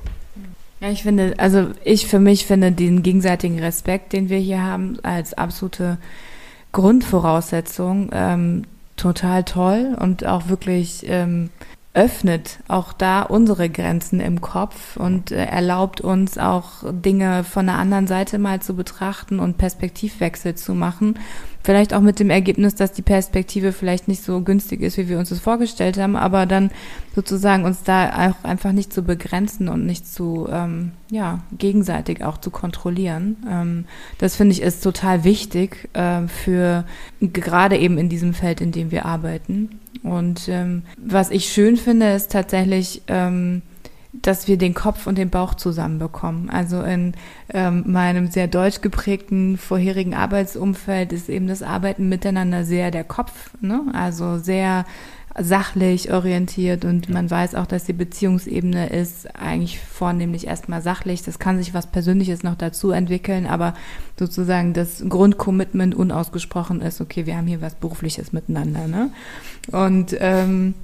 [0.83, 4.99] Ja, ich finde, also ich für mich finde den gegenseitigen Respekt, den wir hier haben,
[5.01, 5.97] als absolute
[6.73, 8.63] Grundvoraussetzung ähm,
[8.97, 11.51] total toll und auch wirklich ähm,
[11.93, 17.75] öffnet auch da unsere Grenzen im Kopf und äh, erlaubt uns auch Dinge von der
[17.75, 21.19] anderen Seite mal zu betrachten und Perspektivwechsel zu machen
[21.65, 25.17] Vielleicht auch mit dem Ergebnis, dass die Perspektive vielleicht nicht so günstig ist, wie wir
[25.17, 26.71] uns das vorgestellt haben, aber dann
[27.15, 32.37] sozusagen uns da auch einfach nicht zu begrenzen und nicht zu, ähm, ja, gegenseitig auch
[32.37, 33.37] zu kontrollieren.
[33.49, 33.85] Ähm,
[34.17, 36.83] das finde ich ist total wichtig äh, für
[37.21, 39.79] gerade eben in diesem Feld, in dem wir arbeiten.
[40.03, 43.61] Und ähm, was ich schön finde, ist tatsächlich, ähm,
[44.13, 46.49] dass wir den Kopf und den Bauch zusammenbekommen.
[46.49, 47.13] Also in
[47.51, 53.49] ähm, meinem sehr deutsch geprägten vorherigen Arbeitsumfeld ist eben das Arbeiten miteinander sehr der Kopf,
[53.59, 53.81] ne?
[53.93, 54.85] also sehr
[55.39, 61.23] sachlich orientiert und man weiß auch, dass die Beziehungsebene ist eigentlich vornehmlich erstmal sachlich.
[61.23, 63.73] Das kann sich was Persönliches noch dazu entwickeln, aber
[64.17, 68.87] sozusagen das Grundcommitment unausgesprochen ist, okay, wir haben hier was Berufliches miteinander.
[68.87, 69.09] Ne?
[69.71, 70.75] Und ähm,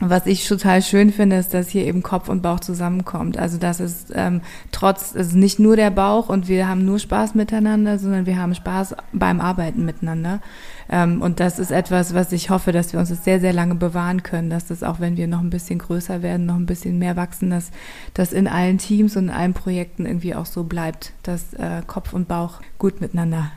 [0.00, 3.38] was ich total schön finde, ist, dass hier eben Kopf und Bauch zusammenkommt.
[3.38, 4.40] Also das ist ähm,
[4.72, 8.38] trotz, es ist nicht nur der Bauch und wir haben nur Spaß miteinander, sondern wir
[8.38, 10.40] haben Spaß beim Arbeiten miteinander.
[10.88, 13.74] Ähm, und das ist etwas, was ich hoffe, dass wir uns das sehr, sehr lange
[13.74, 16.98] bewahren können, dass das auch, wenn wir noch ein bisschen größer werden, noch ein bisschen
[16.98, 17.70] mehr wachsen, dass
[18.14, 22.12] das in allen Teams und in allen Projekten irgendwie auch so bleibt, dass äh, Kopf
[22.14, 23.52] und Bauch gut miteinander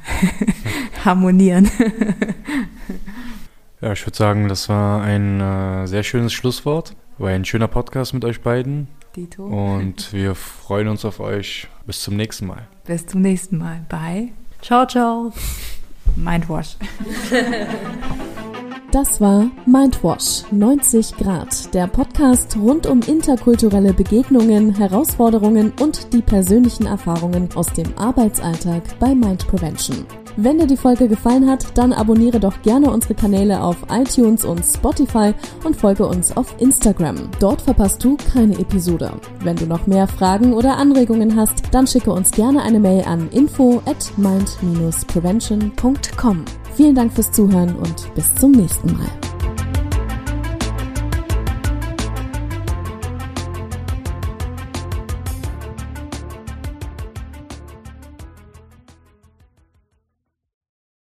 [1.05, 1.70] harmonieren.
[3.84, 6.95] Ja, ich würde sagen, das war ein äh, sehr schönes Schlusswort.
[7.17, 8.88] War ein schöner Podcast mit euch beiden.
[9.13, 9.43] Dito.
[9.43, 11.67] Und wir freuen uns auf euch.
[11.86, 12.65] Bis zum nächsten Mal.
[12.86, 13.86] Bis zum nächsten Mal.
[13.89, 14.29] Bye.
[14.61, 15.34] Ciao, ciao.
[16.15, 16.77] Mindwash.
[18.91, 26.86] Das war Mindwash 90 Grad, der Podcast rund um interkulturelle Begegnungen, Herausforderungen und die persönlichen
[26.86, 30.05] Erfahrungen aus dem Arbeitsalltag bei Mind Prevention.
[30.36, 34.63] Wenn dir die Folge gefallen hat, dann abonniere doch gerne unsere Kanäle auf iTunes und
[34.63, 37.29] Spotify und folge uns auf Instagram.
[37.39, 39.11] Dort verpasst du keine Episode.
[39.43, 43.29] Wenn du noch mehr Fragen oder Anregungen hast, dann schicke uns gerne eine Mail an
[43.29, 46.45] info at mind-prevention.com.
[46.75, 49.32] Vielen Dank fürs Zuhören und bis zum nächsten Mal.